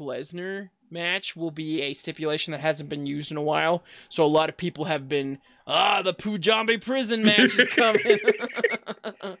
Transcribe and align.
Lesnar 0.00 0.70
match 0.90 1.36
will 1.36 1.50
be 1.50 1.82
a 1.82 1.94
stipulation 1.94 2.52
that 2.52 2.60
hasn't 2.60 2.88
been 2.88 3.06
used 3.06 3.30
in 3.30 3.36
a 3.36 3.42
while. 3.42 3.84
So 4.08 4.24
a 4.24 4.26
lot 4.26 4.48
of 4.48 4.56
people 4.56 4.84
have 4.86 5.08
been, 5.08 5.38
ah, 5.66 6.02
the 6.02 6.12
Punjabi 6.12 6.78
prison 6.78 7.22
match 7.22 7.58
is 7.58 7.68
coming. 7.68 8.18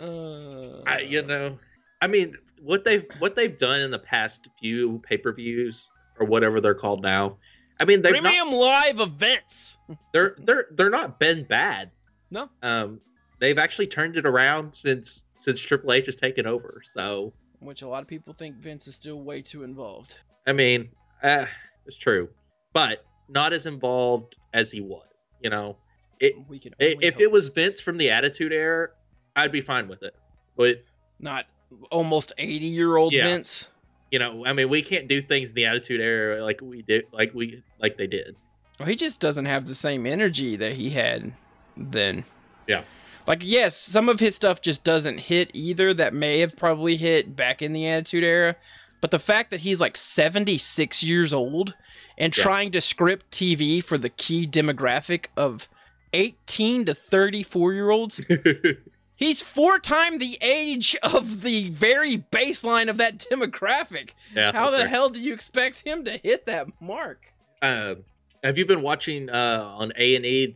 uh, 0.00 0.82
I, 0.86 1.00
you 1.00 1.22
know, 1.22 1.58
I 2.00 2.06
mean, 2.06 2.36
what 2.60 2.84
they've 2.84 3.04
what 3.18 3.34
they've 3.34 3.56
done 3.56 3.80
in 3.80 3.90
the 3.90 3.98
past 3.98 4.48
few 4.60 5.00
pay 5.08 5.16
per 5.16 5.32
views 5.32 5.88
or 6.18 6.26
whatever 6.26 6.60
they're 6.60 6.74
called 6.74 7.02
now. 7.02 7.38
I 7.80 7.84
mean, 7.84 8.02
they've 8.02 8.12
not, 8.12 8.22
premium 8.22 8.52
live 8.52 9.00
events. 9.00 9.78
they're 10.12 10.36
they're 10.38 10.66
they're 10.72 10.90
not 10.90 11.18
been 11.18 11.44
bad. 11.44 11.90
No. 12.30 12.48
Um, 12.62 13.00
they've 13.40 13.58
actually 13.58 13.88
turned 13.88 14.16
it 14.16 14.26
around 14.26 14.74
since 14.74 15.24
since 15.34 15.60
Triple 15.60 15.92
H 15.92 16.06
has 16.06 16.16
taken 16.16 16.46
over. 16.46 16.82
So 16.92 17.32
Which 17.62 17.82
a 17.82 17.88
lot 17.88 18.02
of 18.02 18.08
people 18.08 18.34
think 18.34 18.56
Vince 18.56 18.86
is 18.88 18.94
still 18.94 19.20
way 19.20 19.40
too 19.42 19.62
involved. 19.62 20.16
I 20.46 20.52
mean, 20.52 20.90
uh, 21.22 21.46
it's 21.86 21.96
true, 21.96 22.28
but 22.72 23.04
not 23.28 23.52
as 23.52 23.66
involved 23.66 24.36
as 24.52 24.70
he 24.72 24.80
was. 24.80 25.06
You 25.42 25.50
know, 25.50 25.76
It- 26.20 26.34
we 26.48 26.58
can 26.58 26.72
I- 26.80 26.96
if 27.00 27.18
it 27.20 27.30
was 27.30 27.48
Vince 27.48 27.80
from 27.80 27.98
the 27.98 28.10
Attitude 28.10 28.52
Era, 28.52 28.90
I'd 29.34 29.50
be 29.52 29.60
fine 29.60 29.88
with 29.88 30.02
it. 30.02 30.18
But 30.56 30.84
not 31.18 31.46
almost 31.90 32.32
80 32.38 32.66
year 32.66 32.96
old 32.96 33.12
Yeah. 33.12 33.24
Vince. 33.24 33.68
you 34.10 34.18
know, 34.18 34.44
I 34.44 34.52
mean, 34.52 34.68
we 34.68 34.82
can't 34.82 35.08
do 35.08 35.22
things 35.22 35.48
in 35.50 35.54
the 35.54 35.64
Attitude 35.66 36.00
Era 36.00 36.42
like 36.44 36.60
we 36.60 36.82
did, 36.82 37.06
like 37.12 37.32
we 37.34 37.62
like 37.80 37.96
they 37.96 38.06
did. 38.06 38.36
Well, 38.78 38.86
he 38.88 38.94
just 38.96 39.20
doesn't 39.20 39.46
have 39.46 39.66
the 39.66 39.74
same 39.74 40.04
energy 40.06 40.54
that 40.56 40.74
he 40.74 40.90
had 40.90 41.32
then. 41.76 42.24
Yeah. 42.68 42.84
Like, 43.26 43.40
yes, 43.44 43.76
some 43.76 44.08
of 44.08 44.20
his 44.20 44.34
stuff 44.36 44.60
just 44.60 44.84
doesn't 44.84 45.18
hit 45.20 45.50
either 45.54 45.94
that 45.94 46.12
may 46.14 46.40
have 46.40 46.56
probably 46.56 46.96
hit 46.96 47.36
back 47.36 47.62
in 47.62 47.72
the 47.72 47.86
Attitude 47.88 48.24
Era. 48.24 48.56
But 49.00 49.10
the 49.10 49.18
fact 49.18 49.50
that 49.50 49.60
he's 49.60 49.80
like 49.80 49.96
76 49.96 51.02
years 51.02 51.32
old 51.32 51.74
and 52.18 52.36
Yeah. 52.36 52.42
trying 52.44 52.70
to 52.72 52.80
script 52.80 53.30
TV 53.32 53.82
for 53.82 53.98
the 53.98 54.08
key 54.08 54.46
demographic 54.46 55.26
of 55.36 55.68
18 56.12 56.84
to 56.86 56.94
34 56.94 57.72
year 57.72 57.90
olds, 57.90 58.20
he's 59.16 59.42
four 59.42 59.78
times 59.78 60.18
the 60.20 60.38
age 60.40 60.96
of 61.02 61.42
the 61.42 61.68
very 61.70 62.18
baseline 62.18 62.88
of 62.88 62.96
that 62.98 63.18
demographic. 63.30 64.10
yeah. 64.34 64.52
How 64.52 64.70
the 64.70 64.78
fair. 64.78 64.88
hell 64.88 65.08
do 65.10 65.20
you 65.20 65.32
expect 65.32 65.82
him 65.86 66.04
to 66.04 66.16
hit 66.18 66.46
that 66.46 66.68
mark? 66.80 67.32
Um, 67.60 68.04
have 68.44 68.58
you 68.58 68.66
been 68.66 68.82
watching 68.82 69.30
uh, 69.30 69.64
on 69.78 69.92
A 69.96 70.16
and 70.16 70.24
E 70.26 70.46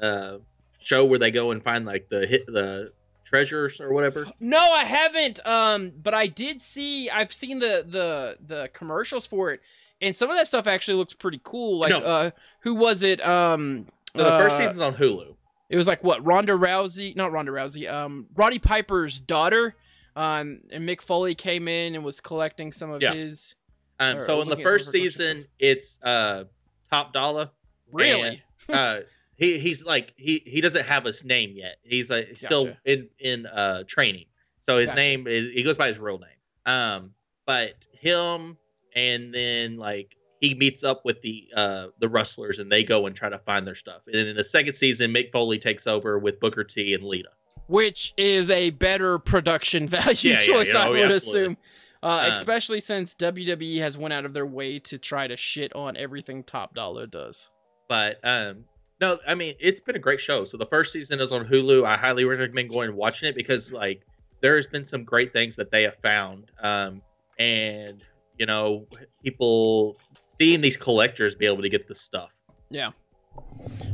the 0.00 0.04
uh, 0.06 0.36
show 0.84 1.04
where 1.04 1.18
they 1.18 1.30
go 1.30 1.50
and 1.50 1.62
find 1.62 1.84
like 1.86 2.08
the 2.08 2.26
hit 2.26 2.46
the 2.46 2.92
treasures 3.24 3.80
or 3.80 3.92
whatever? 3.92 4.26
No, 4.40 4.58
I 4.58 4.84
haven't. 4.84 5.44
Um, 5.46 5.92
but 6.02 6.14
I 6.14 6.26
did 6.26 6.62
see. 6.62 7.10
I've 7.10 7.32
seen 7.32 7.58
the 7.58 7.84
the 7.86 8.36
the 8.46 8.68
commercials 8.72 9.26
for 9.26 9.50
it, 9.52 9.60
and 10.00 10.14
some 10.14 10.30
of 10.30 10.36
that 10.36 10.46
stuff 10.46 10.66
actually 10.66 10.94
looks 10.98 11.14
pretty 11.14 11.40
cool. 11.42 11.78
Like, 11.78 11.90
No. 11.90 11.98
uh, 12.00 12.30
who 12.60 12.74
was 12.74 13.02
it? 13.02 13.24
Um, 13.26 13.86
So 14.16 14.22
the 14.24 14.30
first 14.30 14.56
uh, 14.56 14.58
season's 14.58 14.80
on 14.80 14.94
Hulu. 14.94 15.34
It 15.70 15.76
was 15.76 15.88
like 15.88 16.04
what 16.04 16.24
Ronda 16.24 16.52
Rousey, 16.52 17.16
not 17.16 17.32
Ronda 17.32 17.50
Rousey. 17.50 17.90
Um, 17.92 18.26
Roddy 18.36 18.58
Piper's 18.58 19.18
daughter. 19.18 19.74
Um, 20.16 20.60
and 20.70 20.88
Mick 20.88 21.00
Foley 21.00 21.34
came 21.34 21.66
in 21.66 21.96
and 21.96 22.04
was 22.04 22.20
collecting 22.20 22.72
some 22.72 22.90
of 22.92 23.02
Yeah. 23.02 23.14
his. 23.14 23.56
Um, 23.98 24.18
or 24.18 24.20
so 24.24 24.42
in 24.42 24.48
the 24.48 24.50
looking 24.50 24.64
at 24.64 24.68
some 24.68 24.72
first 24.72 24.86
of 24.88 24.92
her 24.94 24.98
collection 24.98 25.10
season, 25.10 25.46
it's 25.58 25.98
uh, 26.04 26.44
Top 26.90 27.12
Dollar. 27.12 27.50
Really? 27.90 28.40
uh, 28.68 29.00
he 29.36 29.58
he's 29.58 29.84
like 29.84 30.12
he 30.16 30.42
he 30.46 30.60
doesn't 30.60 30.86
have 30.86 31.04
his 31.04 31.24
name 31.24 31.52
yet. 31.56 31.76
He's 31.82 32.10
like 32.10 32.28
he's 32.28 32.40
still 32.40 32.74
in 32.84 33.08
in 33.18 33.46
uh 33.46 33.84
training. 33.86 34.26
So 34.60 34.78
his 34.78 34.86
Gotcha. 34.86 34.96
name 35.00 35.26
is 35.26 35.50
he 35.52 35.62
goes 35.62 35.76
by 35.76 35.88
his 35.88 35.98
real 35.98 36.18
name. 36.18 36.72
Um, 36.72 37.10
but 37.46 37.72
him 37.92 38.56
and 38.96 39.34
then 39.34 39.76
like 39.76 40.16
he 40.40 40.54
meets 40.54 40.84
up 40.84 41.04
with 41.04 41.20
the 41.22 41.48
uh 41.56 41.86
the 41.98 42.08
rustlers 42.08 42.58
and 42.58 42.70
they 42.70 42.84
go 42.84 43.06
and 43.06 43.14
try 43.16 43.28
to 43.28 43.38
find 43.40 43.66
their 43.66 43.74
stuff. 43.74 44.02
And 44.06 44.16
in 44.16 44.36
the 44.36 44.44
second 44.44 44.74
season, 44.74 45.12
Mick 45.12 45.32
Foley 45.32 45.58
takes 45.58 45.86
over 45.86 46.18
with 46.18 46.40
Booker 46.40 46.64
T 46.64 46.94
and 46.94 47.02
Lita. 47.04 47.30
which 47.66 48.14
is 48.16 48.50
a 48.50 48.70
better 48.70 49.18
production 49.18 49.88
value 49.88 50.30
Yeah, 50.32 50.38
choice, 50.38 50.68
yeah, 50.68 50.78
I 50.78 50.88
oh, 50.88 50.92
would 50.92 51.10
assume. 51.10 51.56
Uh, 52.02 52.24
Um, 52.26 52.32
especially 52.32 52.80
since 52.80 53.14
WWE 53.14 53.78
has 53.78 53.96
went 53.96 54.12
out 54.12 54.26
of 54.26 54.34
their 54.34 54.44
way 54.46 54.78
to 54.80 54.98
try 54.98 55.26
to 55.26 55.38
shit 55.38 55.74
on 55.74 55.96
everything 55.96 56.44
Top 56.44 56.74
Dollar 56.74 57.06
does. 57.06 57.50
But 57.88 58.18
um 58.22 58.64
no, 59.04 59.18
I 59.26 59.34
mean 59.34 59.54
it's 59.60 59.80
been 59.80 59.96
a 59.96 60.00
great 60.00 60.20
show. 60.20 60.44
So 60.44 60.56
the 60.56 60.66
first 60.66 60.92
season 60.92 61.20
is 61.20 61.30
on 61.30 61.44
Hulu. 61.46 61.86
I 61.86 61.96
highly 61.96 62.24
recommend 62.24 62.70
going 62.70 62.88
and 62.88 62.96
watching 62.96 63.28
it 63.28 63.34
because 63.34 63.72
like 63.72 64.02
there's 64.40 64.66
been 64.66 64.86
some 64.86 65.04
great 65.04 65.32
things 65.32 65.56
that 65.56 65.70
they 65.70 65.82
have 65.82 65.96
found. 65.96 66.50
Um 66.62 67.02
and 67.38 68.02
you 68.38 68.46
know, 68.46 68.86
people 69.22 69.98
seeing 70.30 70.60
these 70.60 70.76
collectors 70.76 71.34
be 71.34 71.46
able 71.46 71.62
to 71.62 71.68
get 71.68 71.86
this 71.86 72.00
stuff. 72.00 72.30
Yeah. 72.70 72.92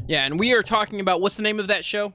Yeah, 0.06 0.26
and 0.26 0.38
we 0.38 0.54
are 0.54 0.62
talking 0.62 1.00
about 1.00 1.20
what's 1.20 1.36
the 1.36 1.42
name 1.42 1.58
of 1.58 1.66
that 1.68 1.84
show? 1.84 2.06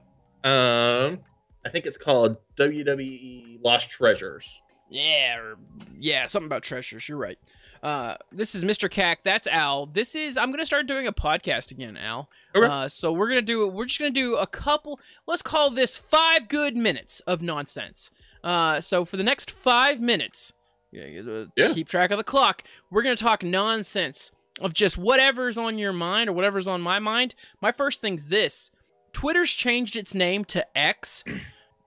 Um 0.44 1.20
I 1.64 1.68
think 1.68 1.84
it's 1.84 1.98
called 1.98 2.38
WWE 2.56 3.58
Lost 3.62 3.90
Treasures. 3.90 4.62
Yeah, 4.88 5.38
or, 5.38 5.56
yeah, 5.98 6.26
something 6.26 6.46
about 6.46 6.62
treasures. 6.62 7.08
You're 7.08 7.18
right. 7.18 7.38
Uh, 7.86 8.16
this 8.32 8.56
is 8.56 8.64
Mr. 8.64 8.90
Cac. 8.90 9.22
That's 9.22 9.46
Al. 9.46 9.86
This 9.86 10.16
is. 10.16 10.36
I'm 10.36 10.50
gonna 10.50 10.66
start 10.66 10.88
doing 10.88 11.06
a 11.06 11.12
podcast 11.12 11.70
again, 11.70 11.96
Al. 11.96 12.28
Okay. 12.52 12.66
Uh, 12.66 12.88
so 12.88 13.12
we're 13.12 13.28
gonna 13.28 13.42
do. 13.42 13.68
We're 13.68 13.84
just 13.84 14.00
gonna 14.00 14.10
do 14.10 14.34
a 14.34 14.46
couple. 14.48 14.98
Let's 15.24 15.40
call 15.40 15.70
this 15.70 15.96
five 15.96 16.48
good 16.48 16.76
minutes 16.76 17.20
of 17.28 17.42
nonsense. 17.42 18.10
Uh, 18.42 18.80
so 18.80 19.04
for 19.04 19.16
the 19.16 19.22
next 19.22 19.52
five 19.52 20.00
minutes, 20.00 20.52
yeah, 20.90 21.20
uh, 21.20 21.44
keep 21.74 21.86
track 21.86 22.10
of 22.10 22.18
the 22.18 22.24
clock. 22.24 22.64
We're 22.90 23.02
gonna 23.04 23.14
talk 23.14 23.44
nonsense 23.44 24.32
of 24.60 24.74
just 24.74 24.98
whatever's 24.98 25.56
on 25.56 25.78
your 25.78 25.92
mind 25.92 26.28
or 26.28 26.32
whatever's 26.32 26.66
on 26.66 26.80
my 26.80 26.98
mind. 26.98 27.36
My 27.62 27.70
first 27.70 28.00
thing's 28.00 28.26
this: 28.26 28.72
Twitter's 29.12 29.52
changed 29.52 29.94
its 29.94 30.12
name 30.12 30.44
to 30.46 30.66
X. 30.76 31.22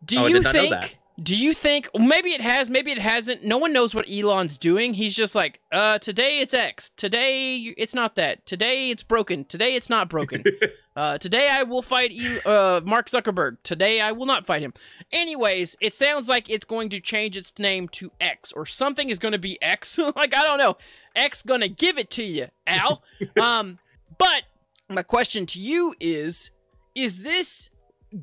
Do 0.06 0.18
Oh, 0.20 0.24
I 0.24 0.28
you 0.30 0.36
did 0.36 0.44
not 0.46 0.56
know 0.56 0.70
think? 0.70 0.98
Do 1.22 1.36
you 1.36 1.54
think 1.54 1.90
maybe 1.98 2.32
it 2.32 2.42
has, 2.42 2.70
maybe 2.70 2.92
it 2.92 3.00
hasn't? 3.00 3.44
No 3.44 3.58
one 3.58 3.74
knows 3.74 3.94
what 3.94 4.10
Elon's 4.10 4.58
doing. 4.58 4.94
He's 4.94 5.16
just 5.16 5.36
like, 5.36 5.60
uh, 5.72 6.00
today 6.00 6.40
it's 6.40 6.54
X. 6.54 6.92
Today 6.92 7.58
it's 7.78 7.94
not 7.94 8.16
that. 8.16 8.46
Today 8.46 8.90
it's 8.90 9.04
broken. 9.04 9.44
Today 9.46 9.76
it's 9.76 9.90
not 9.90 10.08
broken. 10.08 10.44
uh, 10.96 11.18
today 11.18 11.50
I 11.52 11.64
will 11.64 11.82
fight 11.82 12.14
El- 12.18 12.52
uh, 12.78 12.82
Mark 12.86 13.10
Zuckerberg. 13.10 13.58
Today 13.64 14.00
I 14.00 14.12
will 14.14 14.26
not 14.26 14.46
fight 14.46 14.62
him. 14.62 14.74
Anyways, 15.12 15.76
it 15.82 15.94
sounds 15.94 16.30
like 16.30 16.50
it's 16.50 16.66
going 16.66 16.90
to 16.90 17.02
change 17.02 17.36
its 17.36 17.58
name 17.60 17.90
to 17.90 18.12
X 18.22 18.54
or 18.54 18.66
something 18.66 19.10
is 19.10 19.20
going 19.20 19.34
to 19.34 19.40
be 19.40 19.62
X. 19.62 19.98
like 20.16 20.36
I 20.36 20.44
don't 20.44 20.58
know. 20.58 20.78
X 21.16 21.42
gonna 21.42 21.68
give 21.68 21.98
it 21.98 22.10
to 22.12 22.24
you, 22.24 22.48
Al. 22.66 23.04
um, 23.42 23.80
but 24.18 24.44
my 24.88 25.04
question 25.04 25.46
to 25.48 25.60
you 25.60 25.96
is: 26.00 26.52
Is 26.96 27.24
this 27.24 27.70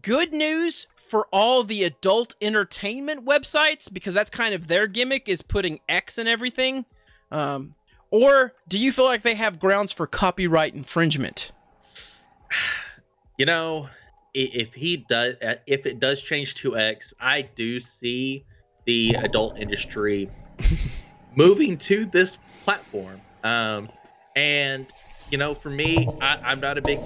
good 0.01 0.33
news 0.33 0.87
for 1.09 1.27
all 1.33 1.63
the 1.63 1.85
adult 1.85 2.35
entertainment 2.41 3.25
websites 3.25 3.93
because 3.93 4.15
that's 4.15 4.31
kind 4.31 4.55
of 4.55 4.69
their 4.69 4.87
gimmick 4.87 5.29
is 5.29 5.43
putting 5.43 5.81
X 5.89 6.19
in 6.19 6.27
everything? 6.27 6.85
Um, 7.31 7.75
or 8.11 8.55
do 8.69 8.79
you 8.79 8.93
feel 8.93 9.05
like 9.05 9.23
they 9.23 9.35
have 9.35 9.59
grounds 9.59 9.93
for 9.93 10.07
copyright 10.07 10.75
infringement? 10.75 11.53
You 13.39 13.45
know, 13.45 13.91
if 14.33 14.73
he 14.73 14.97
does, 14.97 15.35
uh, 15.43 15.57
if 15.67 15.85
it 15.85 16.01
does 16.01 16.23
change 16.23 16.55
to 16.55 16.79
X, 16.79 17.13
I 17.21 17.43
do 17.43 17.81
see 17.81 18.47
the 18.87 19.15
adult 19.21 19.59
industry 19.59 20.31
moving 21.37 21.77
to 21.77 22.07
this 22.07 22.39
platform. 22.65 23.21
Um, 23.45 23.91
and 24.37 24.87
you 25.31 25.39
know, 25.39 25.55
for 25.55 25.69
me, 25.71 26.09
I, 26.21 26.39
I'm 26.43 26.61
not 26.61 26.79
a 26.79 26.83
big 26.83 26.99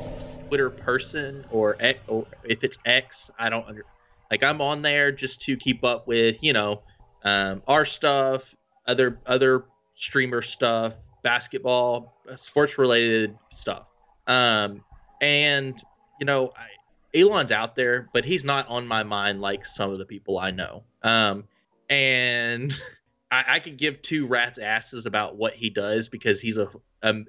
Twitter 0.50 0.70
person, 0.70 1.44
or 1.48 1.76
or 2.08 2.26
if 2.42 2.64
it's 2.64 2.76
X, 2.84 3.30
I 3.38 3.50
don't 3.50 3.66
under 3.68 3.84
like 4.32 4.42
I'm 4.42 4.60
on 4.60 4.82
there 4.82 5.12
just 5.12 5.40
to 5.42 5.56
keep 5.56 5.84
up 5.84 6.08
with 6.08 6.42
you 6.42 6.52
know 6.52 6.82
um, 7.22 7.62
our 7.68 7.84
stuff, 7.84 8.52
other 8.84 9.20
other 9.26 9.66
streamer 9.94 10.42
stuff, 10.42 11.06
basketball, 11.22 12.16
sports 12.36 12.78
related 12.78 13.38
stuff. 13.52 13.86
Um, 14.26 14.82
and 15.20 15.80
you 16.18 16.26
know, 16.26 16.50
I, 16.56 17.16
Elon's 17.16 17.52
out 17.52 17.76
there, 17.76 18.10
but 18.12 18.24
he's 18.24 18.42
not 18.42 18.68
on 18.68 18.88
my 18.88 19.04
mind 19.04 19.40
like 19.40 19.64
some 19.64 19.92
of 19.92 19.98
the 19.98 20.04
people 20.04 20.36
I 20.36 20.50
know. 20.50 20.82
Um, 21.04 21.44
and 21.88 22.76
I, 23.30 23.44
I 23.46 23.58
could 23.60 23.76
give 23.76 24.02
two 24.02 24.26
rats 24.26 24.58
asses 24.58 25.06
about 25.06 25.36
what 25.36 25.54
he 25.54 25.70
does 25.70 26.08
because 26.08 26.40
he's 26.40 26.56
a 26.56 26.68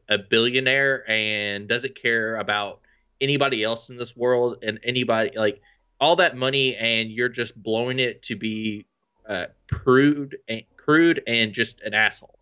a 0.10 0.18
billionaire 0.18 1.10
and 1.10 1.68
doesn't 1.68 1.96
care 1.96 2.38
about 2.38 2.82
anybody 3.22 3.64
else 3.64 3.90
in 3.90 3.98
this 3.98 4.16
world 4.16 4.58
and 4.64 4.80
anybody 4.84 5.32
like 5.38 5.62
all 6.00 6.16
that 6.18 6.36
money 6.36 6.76
and 6.76 7.12
you're 7.12 7.30
just 7.30 7.62
blowing 7.62 8.00
it 8.00 8.24
to 8.24 8.36
be 8.36 8.86
uh, 9.30 9.46
crude 9.72 10.38
and 10.48 10.64
crude 10.76 11.22
and 11.28 11.54
just 11.54 11.80
an 11.82 11.94
asshole. 11.94 12.38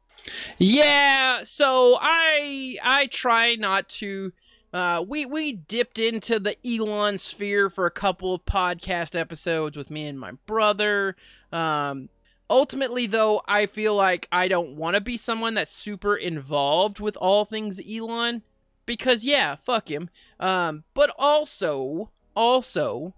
Yeah, 0.57 1.43
so 1.43 1.97
I 1.99 2.77
I 2.83 3.07
try 3.07 3.55
not 3.55 3.89
to 3.89 4.33
uh 4.73 5.03
we 5.07 5.25
we 5.25 5.53
dipped 5.53 5.99
into 5.99 6.39
the 6.39 6.55
Elon 6.65 7.17
sphere 7.17 7.69
for 7.69 7.85
a 7.85 7.91
couple 7.91 8.33
of 8.33 8.45
podcast 8.45 9.19
episodes 9.19 9.77
with 9.77 9.89
me 9.89 10.07
and 10.07 10.19
my 10.19 10.31
brother. 10.45 11.15
Um 11.51 12.09
ultimately 12.49 13.05
though 13.05 13.41
i 13.47 13.65
feel 13.65 13.95
like 13.95 14.27
i 14.31 14.47
don't 14.47 14.71
want 14.71 14.95
to 14.95 15.01
be 15.01 15.15
someone 15.15 15.53
that's 15.53 15.71
super 15.71 16.15
involved 16.15 16.99
with 16.99 17.15
all 17.17 17.45
things 17.45 17.79
elon 17.87 18.41
because 18.89 19.23
yeah 19.23 19.53
fuck 19.53 19.91
him. 19.91 20.09
Um 20.39 20.83
but 20.95 21.13
also 21.19 22.09
also 22.35 23.13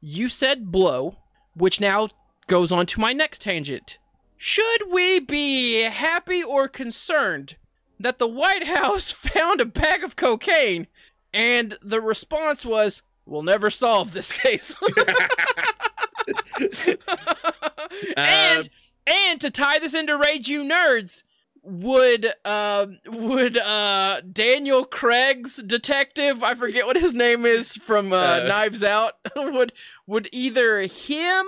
you 0.00 0.30
said 0.30 0.72
blow 0.72 1.18
which 1.54 1.78
now 1.78 2.08
goes 2.46 2.72
on 2.72 2.86
to 2.86 3.00
my 3.00 3.12
next 3.12 3.42
tangent. 3.42 3.98
Should 4.38 4.90
we 4.90 5.20
be 5.20 5.82
happy 5.82 6.42
or 6.42 6.68
concerned 6.68 7.56
that 7.98 8.18
the 8.18 8.26
white 8.26 8.66
house 8.66 9.12
found 9.12 9.60
a 9.60 9.66
bag 9.66 10.02
of 10.02 10.16
cocaine? 10.16 10.86
And 11.34 11.76
the 11.82 12.00
response 12.00 12.64
was 12.64 13.02
we'll 13.26 13.42
never 13.42 13.68
solve 13.68 14.12
this 14.12 14.32
case. 14.32 14.74
And 18.16 18.68
and 19.06 19.40
to 19.40 19.50
tie 19.50 19.80
this 19.80 19.94
into 19.94 20.16
Rage 20.16 20.48
You 20.48 20.62
Nerds, 20.62 21.24
would 21.62 22.32
um 22.44 22.98
would 23.06 23.56
uh 23.58 24.20
Daniel 24.32 24.84
Craig's 24.84 25.56
detective, 25.62 26.42
I 26.42 26.54
forget 26.54 26.86
what 26.86 26.96
his 26.96 27.12
name 27.14 27.44
is 27.46 27.76
from 27.76 28.12
uh, 28.12 28.16
uh. 28.16 28.44
Knives 28.48 28.82
Out, 28.82 29.14
would 29.36 29.72
would 30.06 30.28
either 30.32 30.80
him 30.82 31.46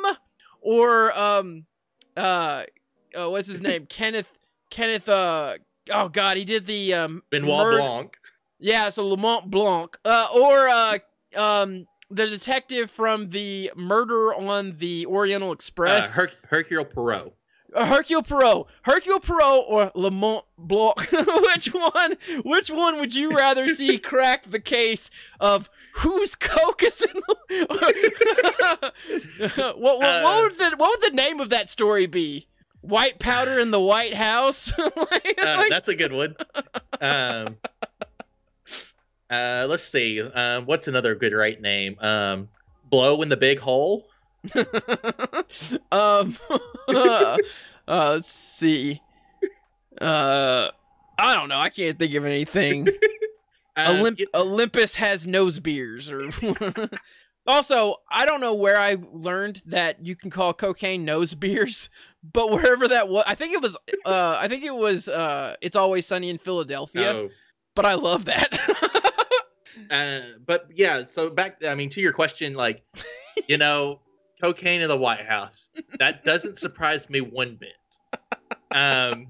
or 0.61 1.17
um 1.19 1.67
uh, 2.17 2.64
uh 3.17 3.31
what's 3.31 3.49
his 3.49 3.62
name? 3.62 3.87
Kenneth 3.88 4.37
Kenneth 4.70 5.09
uh 5.09 5.56
oh 5.91 6.09
god, 6.09 6.37
he 6.37 6.44
did 6.44 6.67
the 6.67 6.94
um 6.94 7.23
Benoit 7.31 7.79
Blanc. 7.79 8.17
Yeah, 8.59 8.91
so 8.91 9.06
Lamont 9.06 9.50
Blanc. 9.50 9.99
Uh 10.05 10.26
or 10.37 10.69
uh 10.69 10.99
um 11.37 11.87
the 12.11 12.26
detective 12.26 12.91
from 12.91 13.31
the 13.31 13.70
murder 13.75 14.35
on 14.35 14.76
the 14.76 15.06
Oriental 15.06 15.50
Express. 15.53 16.12
Uh, 16.19 16.23
Her- 16.23 16.32
Hercule 16.49 16.85
Poirot. 16.85 17.32
Hercule 17.74 18.22
Poirot, 18.22 18.66
Hercule 18.82 19.20
Poirot, 19.20 19.64
or 19.69 19.90
Lamont 19.94 20.44
Blanc. 20.58 21.10
which 21.12 21.69
one? 21.69 22.16
Which 22.44 22.70
one 22.70 23.00
would 23.00 23.14
you 23.14 23.34
rather 23.36 23.69
see 23.69 23.98
crack 23.98 24.50
the 24.50 24.60
case 24.60 25.10
of 25.40 25.70
whose 25.96 26.34
coke 26.34 26.82
is 26.82 27.00
in 27.00 27.14
the? 27.14 27.36
what, 29.76 29.78
what, 29.78 30.04
uh, 30.04 30.22
what, 30.22 30.42
would 30.42 30.58
the 30.58 30.76
what 30.76 31.00
would 31.00 31.12
the 31.12 31.16
name 31.16 31.40
of 31.40 31.48
that 31.50 31.70
story 31.70 32.06
be? 32.06 32.48
White 32.80 33.20
powder 33.20 33.60
in 33.60 33.70
the 33.70 33.80
White 33.80 34.14
House. 34.14 34.76
like, 34.78 35.38
uh, 35.40 35.66
that's 35.68 35.88
a 35.88 35.94
good 35.94 36.12
one. 36.12 36.34
Um, 37.00 37.56
uh, 39.30 39.66
let's 39.68 39.84
see. 39.84 40.20
Um, 40.20 40.66
what's 40.66 40.88
another 40.88 41.14
good 41.14 41.32
right 41.32 41.60
name? 41.60 41.96
Um, 42.00 42.48
Blow 42.90 43.22
in 43.22 43.28
the 43.28 43.36
Big 43.36 43.60
Hole. 43.60 44.08
um, 45.92 46.36
uh, 46.88 47.36
let's 47.86 48.32
see. 48.32 49.00
Uh, 50.00 50.70
I 51.18 51.34
don't 51.34 51.48
know. 51.48 51.58
I 51.58 51.68
can't 51.68 51.98
think 51.98 52.14
of 52.14 52.24
anything. 52.24 52.88
Uh, 53.74 53.94
Olymp- 53.94 54.20
it- 54.20 54.28
Olympus 54.34 54.96
has 54.96 55.26
nose 55.26 55.58
beers, 55.58 56.10
or 56.10 56.28
also 57.46 57.94
I 58.10 58.26
don't 58.26 58.42
know 58.42 58.52
where 58.52 58.78
I 58.78 58.98
learned 59.12 59.62
that 59.64 60.04
you 60.04 60.14
can 60.14 60.28
call 60.28 60.52
cocaine 60.52 61.06
nose 61.06 61.34
beers, 61.34 61.88
but 62.22 62.50
wherever 62.50 62.86
that 62.88 63.08
was, 63.08 63.24
I 63.26 63.34
think 63.34 63.54
it 63.54 63.62
was. 63.62 63.78
Uh, 64.04 64.36
I 64.38 64.46
think 64.48 64.62
it 64.64 64.74
was. 64.76 65.08
Uh, 65.08 65.56
it's 65.62 65.74
always 65.74 66.04
sunny 66.06 66.28
in 66.28 66.36
Philadelphia. 66.36 67.12
Oh. 67.14 67.28
But 67.74 67.86
I 67.86 67.94
love 67.94 68.26
that. 68.26 68.58
uh, 69.90 70.20
but 70.44 70.66
yeah, 70.74 71.06
so 71.06 71.30
back. 71.30 71.64
I 71.66 71.74
mean, 71.74 71.88
to 71.88 72.00
your 72.02 72.12
question, 72.12 72.52
like, 72.52 72.82
you 73.48 73.56
know, 73.56 74.00
cocaine 74.42 74.82
in 74.82 74.88
the 74.88 74.96
White 74.96 75.24
House. 75.24 75.70
That 75.98 76.24
doesn't 76.24 76.58
surprise 76.58 77.08
me 77.08 77.20
one 77.20 77.58
bit. 77.58 77.76
Um, 78.72 79.28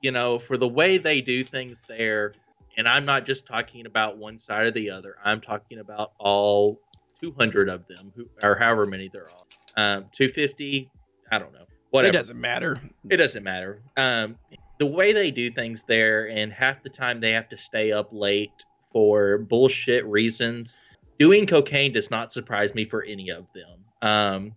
you 0.00 0.10
know, 0.10 0.38
for 0.38 0.56
the 0.56 0.68
way 0.68 0.96
they 0.98 1.20
do 1.20 1.44
things 1.44 1.82
there, 1.86 2.34
and 2.76 2.88
I'm 2.88 3.04
not 3.04 3.26
just 3.26 3.46
talking 3.46 3.86
about 3.86 4.16
one 4.16 4.38
side 4.38 4.66
or 4.66 4.70
the 4.70 4.90
other. 4.90 5.16
I'm 5.22 5.40
talking 5.40 5.80
about 5.80 6.12
all 6.18 6.80
200 7.20 7.68
of 7.68 7.86
them, 7.88 8.12
who 8.16 8.26
or 8.42 8.56
however 8.56 8.86
many 8.86 9.08
there 9.08 9.28
are. 9.28 9.96
Um, 9.96 10.06
250. 10.12 10.90
I 11.30 11.38
don't 11.38 11.52
know. 11.52 11.66
Whatever. 11.90 12.10
It 12.10 12.12
doesn't 12.12 12.40
matter. 12.40 12.80
It 13.10 13.18
doesn't 13.18 13.42
matter. 13.42 13.82
Um, 13.96 14.36
the 14.78 14.86
way 14.86 15.12
they 15.12 15.30
do 15.30 15.50
things 15.50 15.84
there, 15.86 16.28
and 16.28 16.52
half 16.52 16.82
the 16.82 16.88
time 16.88 17.20
they 17.20 17.32
have 17.32 17.48
to 17.50 17.56
stay 17.56 17.92
up 17.92 18.08
late 18.12 18.64
for 18.92 19.38
bullshit 19.38 20.06
reasons. 20.06 20.78
Doing 21.18 21.46
cocaine 21.46 21.92
does 21.92 22.10
not 22.10 22.32
surprise 22.32 22.74
me 22.74 22.86
for 22.86 23.02
any 23.02 23.28
of 23.28 23.44
them. 23.54 23.84
Um, 24.02 24.56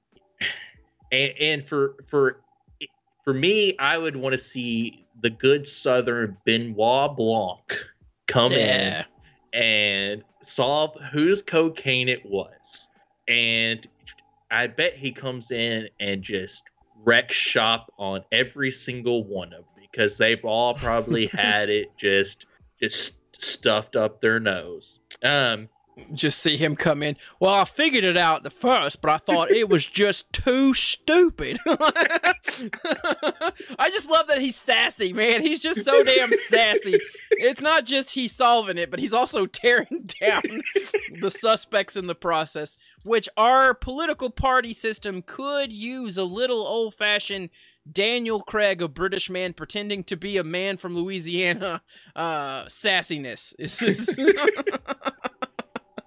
and, 1.11 1.33
and 1.39 1.63
for 1.63 1.95
for 2.05 2.41
for 3.23 3.33
me, 3.33 3.75
I 3.79 3.97
would 3.97 4.15
want 4.15 4.33
to 4.33 4.39
see 4.39 5.05
the 5.21 5.29
good 5.29 5.67
Southern 5.67 6.37
Benoit 6.45 7.15
Blanc 7.15 7.85
come 8.27 8.51
yeah. 8.51 9.05
in 9.53 9.59
and 9.59 10.23
solve 10.41 10.97
whose 11.11 11.41
cocaine 11.41 12.09
it 12.09 12.25
was. 12.25 12.87
And 13.27 13.87
I 14.51 14.67
bet 14.67 14.95
he 14.95 15.11
comes 15.11 15.51
in 15.51 15.87
and 15.99 16.21
just 16.21 16.63
wrecks 17.03 17.35
shop 17.35 17.91
on 17.97 18.21
every 18.31 18.71
single 18.71 19.23
one 19.23 19.53
of 19.53 19.63
them 19.75 19.85
because 19.91 20.17
they've 20.17 20.43
all 20.43 20.73
probably 20.73 21.27
had 21.33 21.69
it 21.69 21.95
just 21.97 22.45
just 22.79 23.19
stuffed 23.41 23.95
up 23.95 24.19
their 24.19 24.39
nose. 24.39 24.99
Um, 25.23 25.69
just 26.13 26.39
see 26.39 26.57
him 26.57 26.75
come 26.75 27.03
in. 27.03 27.15
Well, 27.39 27.53
I 27.53 27.65
figured 27.65 28.03
it 28.03 28.17
out 28.17 28.43
the 28.43 28.49
first, 28.49 29.01
but 29.01 29.11
I 29.11 29.17
thought 29.17 29.51
it 29.51 29.69
was 29.69 29.85
just 29.85 30.31
too 30.33 30.73
stupid. 30.73 31.59
I 31.65 32.33
just 33.91 34.09
love 34.09 34.27
that 34.27 34.39
he's 34.39 34.55
sassy, 34.55 35.13
man. 35.13 35.41
He's 35.41 35.61
just 35.61 35.83
so 35.83 36.03
damn 36.03 36.33
sassy. 36.33 36.99
It's 37.31 37.61
not 37.61 37.85
just 37.85 38.11
he's 38.11 38.31
solving 38.31 38.77
it, 38.77 38.89
but 38.89 38.99
he's 38.99 39.13
also 39.13 39.45
tearing 39.45 40.09
down 40.21 40.63
the 41.21 41.31
suspects 41.31 41.95
in 41.95 42.07
the 42.07 42.15
process, 42.15 42.77
which 43.03 43.29
our 43.37 43.73
political 43.73 44.29
party 44.29 44.73
system 44.73 45.21
could 45.21 45.71
use 45.71 46.17
a 46.17 46.23
little 46.23 46.65
old 46.65 46.95
fashioned 46.95 47.49
Daniel 47.91 48.41
Craig, 48.41 48.81
a 48.81 48.87
British 48.87 49.29
man 49.29 49.53
pretending 49.53 50.03
to 50.05 50.15
be 50.15 50.37
a 50.37 50.43
man 50.43 50.77
from 50.77 50.95
Louisiana, 50.95 51.81
uh, 52.15 52.63
sassiness. 52.65 53.53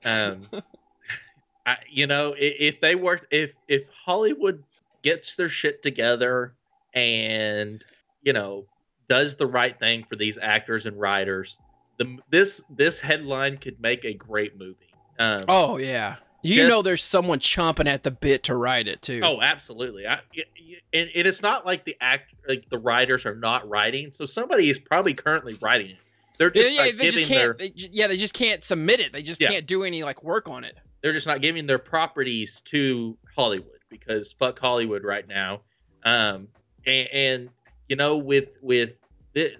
Um, 0.06 0.62
I, 1.66 1.78
you 1.90 2.06
know, 2.06 2.34
if, 2.38 2.74
if 2.74 2.80
they 2.80 2.94
work, 2.94 3.26
if 3.30 3.54
if 3.68 3.84
Hollywood 4.04 4.62
gets 5.02 5.34
their 5.34 5.48
shit 5.48 5.82
together 5.82 6.54
and 6.94 7.84
you 8.22 8.32
know 8.32 8.66
does 9.08 9.36
the 9.36 9.46
right 9.46 9.78
thing 9.78 10.04
for 10.04 10.16
these 10.16 10.38
actors 10.40 10.86
and 10.86 10.98
writers, 10.98 11.58
the 11.98 12.18
this 12.30 12.62
this 12.70 13.00
headline 13.00 13.58
could 13.58 13.80
make 13.80 14.04
a 14.04 14.14
great 14.14 14.58
movie. 14.58 14.94
Um, 15.18 15.42
oh 15.48 15.76
yeah, 15.78 16.16
you 16.46 16.56
just, 16.56 16.68
know, 16.68 16.82
there's 16.82 17.02
someone 17.02 17.40
chomping 17.40 17.86
at 17.86 18.04
the 18.04 18.10
bit 18.10 18.44
to 18.44 18.54
write 18.54 18.86
it 18.86 19.02
too. 19.02 19.20
Oh, 19.22 19.40
absolutely. 19.40 20.06
I, 20.06 20.20
and, 20.92 21.10
and 21.14 21.26
it's 21.26 21.42
not 21.42 21.66
like 21.66 21.84
the 21.84 21.96
act, 22.00 22.34
like 22.46 22.68
the 22.70 22.78
writers 22.78 23.26
are 23.26 23.34
not 23.34 23.68
writing. 23.68 24.12
So 24.12 24.26
somebody 24.26 24.70
is 24.70 24.78
probably 24.78 25.14
currently 25.14 25.58
writing 25.60 25.90
it. 25.90 25.98
They're 26.38 26.50
just 26.50 26.72
yeah, 26.72 26.90
they 26.92 27.10
just 27.10 27.24
can't. 27.24 27.58
Their, 27.58 27.68
they, 27.68 27.72
yeah, 27.74 28.06
they 28.06 28.16
just 28.16 28.34
can't 28.34 28.62
submit 28.62 29.00
it. 29.00 29.12
They 29.12 29.22
just 29.22 29.40
yeah. 29.40 29.50
can't 29.50 29.66
do 29.66 29.84
any 29.84 30.02
like 30.02 30.22
work 30.22 30.48
on 30.48 30.64
it. 30.64 30.76
They're 31.02 31.12
just 31.12 31.26
not 31.26 31.40
giving 31.40 31.66
their 31.66 31.78
properties 31.78 32.60
to 32.66 33.16
Hollywood 33.34 33.80
because 33.88 34.32
fuck 34.32 34.58
Hollywood 34.58 35.04
right 35.04 35.26
now. 35.26 35.62
Um, 36.04 36.48
and, 36.86 37.08
and 37.12 37.48
you 37.88 37.96
know, 37.96 38.16
with 38.16 38.50
with 38.60 38.98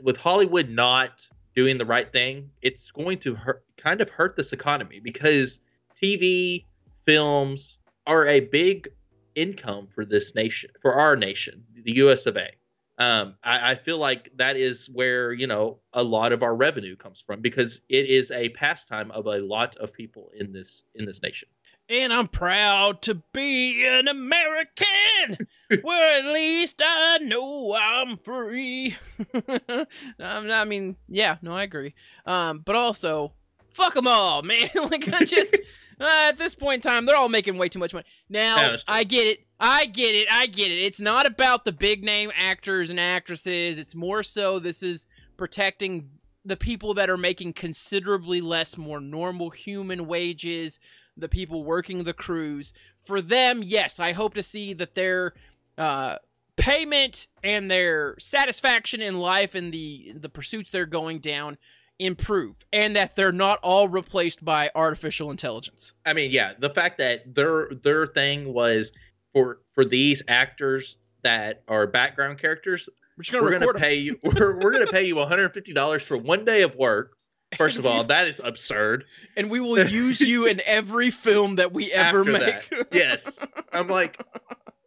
with 0.02 0.16
Hollywood 0.16 0.68
not 0.71 1.26
doing 1.54 1.78
the 1.78 1.87
right 1.87 2.11
thing, 2.12 2.50
it's 2.62 2.90
going 2.90 3.18
to 3.21 3.35
hurt, 3.35 3.64
kind 3.76 4.00
of 4.00 4.11
hurt 4.11 4.37
this 4.37 4.52
economy 4.52 5.00
because 5.00 5.61
TV, 6.00 6.64
films 7.06 7.78
are 8.06 8.26
a 8.26 8.40
big 8.40 8.88
income 9.35 9.87
for 9.95 10.04
this 10.04 10.35
nation, 10.35 10.71
for 10.80 10.95
our 10.95 11.16
nation, 11.16 11.64
the 11.85 11.97
U.S. 11.97 12.26
of 12.26 12.37
A 12.37 12.50
um, 12.99 13.35
I, 13.43 13.73
I, 13.73 13.75
feel 13.75 13.99
like 13.99 14.31
that 14.37 14.57
is 14.57 14.88
where 14.88 15.33
you 15.33 15.47
know 15.47 15.81
a 15.93 16.03
lot 16.03 16.33
of 16.33 16.43
our 16.43 16.57
revenue 16.57 16.97
comes 16.97 17.21
from 17.21 17.43
because 17.43 17.83
it 17.91 18.07
is 18.07 18.31
a 18.31 18.49
pastime 18.50 19.11
of 19.11 19.26
a 19.26 19.38
lot 19.38 19.76
of 19.76 19.93
people 19.93 20.31
in 20.35 20.53
this 20.53 20.85
in 20.95 21.05
this 21.05 21.23
nation. 21.23 21.49
And 21.88 22.12
I'm 22.12 22.26
proud 22.26 23.03
to 23.03 23.23
be 23.33 23.87
an 23.87 24.09
American, 24.09 25.47
where 25.83 26.19
at 26.19 26.33
least 26.33 26.83
I 26.85 27.19
know 27.19 27.76
I'm 27.79 28.17
free. 28.17 28.97
I 30.19 30.65
mean, 30.65 30.97
yeah, 31.07 31.37
no, 31.43 31.53
I 31.53 31.62
agree. 31.62 31.95
Um, 32.25 32.62
but 32.65 32.75
also, 32.75 33.35
fuck 33.71 33.95
them 33.95 34.09
all, 34.09 34.43
man. 34.43 34.71
like 34.75 35.12
I 35.12 35.25
just. 35.25 35.57
Uh, 36.00 36.29
at 36.29 36.38
this 36.38 36.55
point 36.55 36.85
in 36.85 36.91
time, 36.91 37.07
they're 37.07 37.17
all 37.17 37.29
making 37.29 37.57
way 37.57 37.69
too 37.69 37.79
much 37.79 37.95
money. 37.95 38.05
Now, 38.29 38.76
I 38.87 39.05
get 39.05 39.26
it. 39.26 39.47
I 39.59 39.87
get 39.87 40.15
it. 40.15 40.29
I 40.31 40.47
get 40.47 40.71
it. 40.71 40.83
It's 40.83 41.00
not 41.00 41.26
about 41.26 41.65
the 41.65 41.73
big 41.73 42.05
name 42.05 42.31
actors 42.37 42.91
and 42.91 43.00
actresses. 43.00 43.79
It's 43.79 43.95
more 43.95 44.23
so 44.23 44.59
this 44.59 44.83
is 44.83 45.07
protecting 45.37 46.11
the 46.45 46.57
people 46.57 46.95
that 46.95 47.11
are 47.11 47.17
making 47.17 47.55
considerably 47.55 48.41
less, 48.41 48.76
more 48.76 49.00
normal 49.00 49.50
human 49.50 50.07
wages, 50.07 50.79
the 51.17 51.29
people 51.29 51.65
working 51.65 52.05
the 52.05 52.12
crews. 52.12 52.73
For 53.03 53.23
them, 53.23 53.62
yes, 53.65 53.99
I 53.99 54.12
hope 54.12 54.35
to 54.35 54.43
see 54.43 54.75
that 54.75 54.95
they're 54.95 55.33
uh, 55.79 56.17
payment 56.57 57.26
and 57.43 57.71
their 57.71 58.17
satisfaction 58.19 59.00
in 59.00 59.19
life 59.19 59.55
and 59.55 59.73
the 59.73 60.12
the 60.15 60.29
pursuits 60.29 60.71
they're 60.71 60.87
going 60.87 61.19
down 61.21 61.59
improve 61.99 62.57
and 62.73 62.95
that 62.97 63.17
they're 63.17 63.33
not 63.33 63.59
all 63.62 63.88
replaced 63.88 64.45
by 64.45 64.71
artificial 64.75 65.31
intelligence. 65.31 65.93
I 66.05 66.12
mean, 66.12 66.31
yeah, 66.31 66.53
the 66.59 66.71
fact 66.71 66.99
that 66.99 67.35
their 67.35 67.69
their 67.83 68.07
thing 68.07 68.53
was 68.53 68.93
for 69.33 69.61
for 69.73 69.85
these 69.85 70.23
actors 70.29 70.97
that 71.23 71.62
are 71.69 71.87
background 71.87 72.38
characters, 72.38 72.88
We're 73.17 73.41
gonna 73.41 73.45
we're 73.45 73.59
gonna 73.73 73.79
pay 73.79 73.95
you 73.95 74.19
we're, 74.23 74.59
we're 74.61 74.73
gonna 74.73 74.87
pay 74.87 75.05
you 75.05 75.17
150 75.17 75.73
dollars 75.73 76.03
for 76.03 76.17
one 76.17 76.45
day 76.45 76.62
of 76.62 76.75
work. 76.76 77.17
First 77.57 77.79
of 77.79 77.87
all, 77.87 78.05
that 78.09 78.26
is 78.26 78.41
absurd. 78.45 79.05
and 79.37 79.49
we 79.50 79.61
will 79.61 79.87
use 79.87 80.21
you 80.21 80.47
in 80.47 80.61
every 80.67 81.11
film 81.11 81.57
that 81.57 81.73
we 81.73 81.93
ever 81.93 82.21
After 82.21 82.33
make. 82.33 82.69
that, 82.71 82.88
yes, 82.93 83.38
I'm 83.73 83.87
like, 83.87 84.21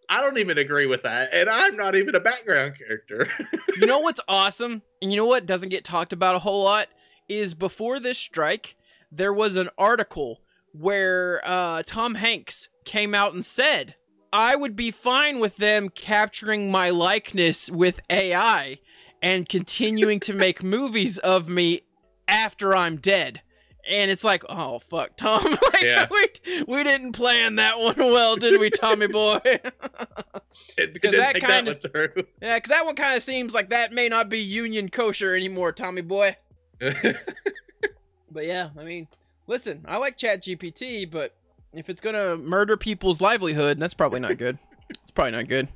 I 0.09 0.21
don't 0.21 0.37
even 0.37 0.57
agree 0.57 0.85
with 0.85 1.03
that, 1.03 1.29
and 1.33 1.49
I'm 1.49 1.75
not 1.77 1.95
even 1.95 2.15
a 2.15 2.19
background 2.19 2.75
character. 2.77 3.27
you 3.79 3.87
know 3.87 3.99
what's 3.99 4.19
awesome? 4.27 4.81
And 5.01 5.09
you 5.11 5.17
know 5.17 5.25
what 5.25 5.45
doesn't 5.45 5.69
get 5.69 5.83
talked 5.85 6.11
about 6.13 6.35
a 6.35 6.39
whole 6.39 6.63
lot 6.63 6.87
is 7.29 7.53
before 7.53 7.99
this 7.99 8.17
strike, 8.17 8.75
there 9.11 9.33
was 9.33 9.55
an 9.55 9.69
article 9.77 10.41
where 10.73 11.41
uh, 11.45 11.83
Tom 11.85 12.15
Hanks 12.15 12.69
came 12.85 13.15
out 13.15 13.33
and 13.33 13.43
said, 13.45 13.95
I 14.31 14.55
would 14.55 14.75
be 14.75 14.91
fine 14.91 15.39
with 15.39 15.57
them 15.57 15.89
capturing 15.89 16.71
my 16.71 16.89
likeness 16.89 17.69
with 17.71 17.99
AI 18.09 18.79
and 19.21 19.49
continuing 19.49 20.19
to 20.21 20.33
make 20.33 20.61
movies 20.63 21.17
of 21.17 21.49
me 21.49 21.81
after 22.27 22.75
I'm 22.75 22.97
dead. 22.97 23.41
And 23.89 24.11
it's 24.11 24.23
like, 24.23 24.43
oh 24.47 24.77
fuck, 24.77 25.17
Tom! 25.17 25.41
like, 25.73 25.81
Yeah. 25.81 26.07
we, 26.11 26.63
we 26.67 26.83
didn't 26.83 27.13
plan 27.13 27.55
that 27.55 27.79
one 27.79 27.95
well, 27.97 28.35
did 28.35 28.59
we, 28.59 28.69
Tommy 28.69 29.07
boy? 29.07 29.39
Because 30.77 31.11
that 31.13 31.35
kinda- 31.35 31.77
Yeah, 32.41 32.55
because 32.55 32.69
that 32.69 32.85
one 32.85 32.95
kind 32.95 33.15
of 33.17 33.23
seems 33.23 33.53
like 33.53 33.69
that 33.69 33.91
may 33.91 34.07
not 34.09 34.29
be 34.29 34.39
union 34.39 34.89
kosher 34.89 35.35
anymore, 35.35 35.71
Tommy 35.71 36.01
boy. 36.01 36.35
But 38.31 38.45
yeah, 38.45 38.69
I 38.77 38.83
mean, 38.83 39.07
listen, 39.47 39.85
I 39.87 39.97
like 39.97 40.17
Chat 40.17 40.43
GPT, 40.43 41.09
but 41.09 41.35
if 41.73 41.89
it's 41.89 42.01
gonna 42.01 42.37
murder 42.37 42.77
people's 42.77 43.21
livelihood, 43.21 43.79
that's 43.79 43.93
probably 43.93 44.19
not 44.19 44.37
good. 44.37 44.57
it's 44.89 45.11
probably 45.11 45.31
not 45.31 45.47
good. 45.47 45.67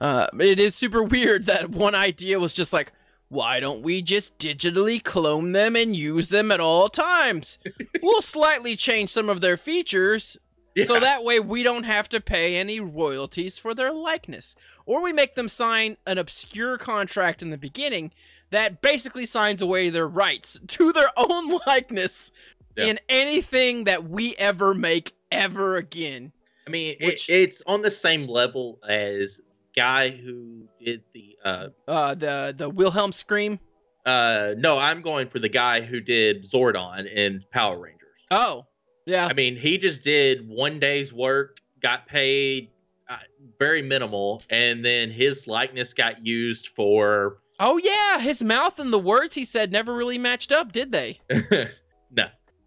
Uh, 0.00 0.26
but 0.32 0.46
it 0.46 0.58
is 0.58 0.74
super 0.74 1.02
weird 1.02 1.46
that 1.46 1.70
one 1.70 1.94
idea 1.94 2.40
was 2.40 2.52
just 2.52 2.72
like, 2.72 2.92
why 3.28 3.60
don't 3.60 3.82
we 3.82 4.02
just 4.02 4.38
digitally 4.38 5.02
clone 5.02 5.52
them 5.52 5.76
and 5.76 5.94
use 5.94 6.28
them 6.28 6.50
at 6.50 6.58
all 6.58 6.88
times? 6.88 7.58
we'll 8.02 8.22
slightly 8.22 8.74
change 8.74 9.10
some 9.10 9.28
of 9.28 9.40
their 9.40 9.56
features 9.56 10.36
so 10.84 10.98
that 10.98 11.22
way 11.22 11.38
we 11.38 11.62
don't 11.62 11.84
have 11.84 12.08
to 12.08 12.20
pay 12.20 12.56
any 12.56 12.80
royalties 12.80 13.58
for 13.58 13.74
their 13.74 13.92
likeness. 13.92 14.56
Or 14.86 15.02
we 15.02 15.12
make 15.12 15.34
them 15.34 15.48
sign 15.48 15.96
an 16.06 16.16
obscure 16.16 16.78
contract 16.78 17.42
in 17.42 17.50
the 17.50 17.58
beginning 17.58 18.12
that 18.50 18.82
basically 18.82 19.26
signs 19.26 19.62
away 19.62 19.88
their 19.90 20.06
rights 20.08 20.58
to 20.66 20.92
their 20.92 21.10
own 21.16 21.58
likeness 21.66 22.32
Yeah. 22.76 22.86
in 22.86 23.00
anything 23.08 23.84
that 23.84 24.08
we 24.08 24.34
ever 24.36 24.74
make 24.74 25.14
ever 25.30 25.76
again. 25.76 26.32
I 26.66 26.70
mean, 26.70 26.96
it, 27.00 27.20
it's 27.28 27.62
on 27.66 27.82
the 27.82 27.90
same 27.90 28.26
level 28.28 28.78
as 28.88 29.40
guy 29.76 30.10
who 30.10 30.64
did 30.84 31.02
the 31.14 31.36
uh 31.44 31.68
Uh 31.88 32.14
the 32.14 32.54
the 32.56 32.68
Wilhelm 32.68 33.12
scream. 33.12 33.58
uh 34.06 34.54
no, 34.58 34.78
I'm 34.78 35.02
going 35.02 35.28
for 35.28 35.38
the 35.38 35.48
guy 35.48 35.80
who 35.80 36.00
did 36.00 36.44
Zordon 36.44 37.06
in 37.12 37.44
Power 37.52 37.78
Rangers. 37.78 37.98
Oh. 38.30 38.66
Yeah. 39.06 39.26
I 39.26 39.32
mean, 39.32 39.56
he 39.56 39.78
just 39.78 40.02
did 40.02 40.46
one 40.48 40.78
day's 40.78 41.12
work, 41.12 41.58
got 41.82 42.06
paid 42.06 42.70
uh, 43.08 43.16
very 43.58 43.82
minimal, 43.82 44.42
and 44.50 44.84
then 44.84 45.10
his 45.10 45.46
likeness 45.48 45.92
got 45.94 46.24
used 46.24 46.68
for 46.68 47.38
Oh 47.62 47.76
yeah, 47.76 48.20
his 48.20 48.42
mouth 48.42 48.78
and 48.78 48.90
the 48.90 48.98
words 48.98 49.34
he 49.34 49.44
said 49.44 49.70
never 49.70 49.94
really 49.94 50.16
matched 50.16 50.50
up, 50.50 50.72
did 50.72 50.92
they? 50.92 51.20
no. 51.30 52.24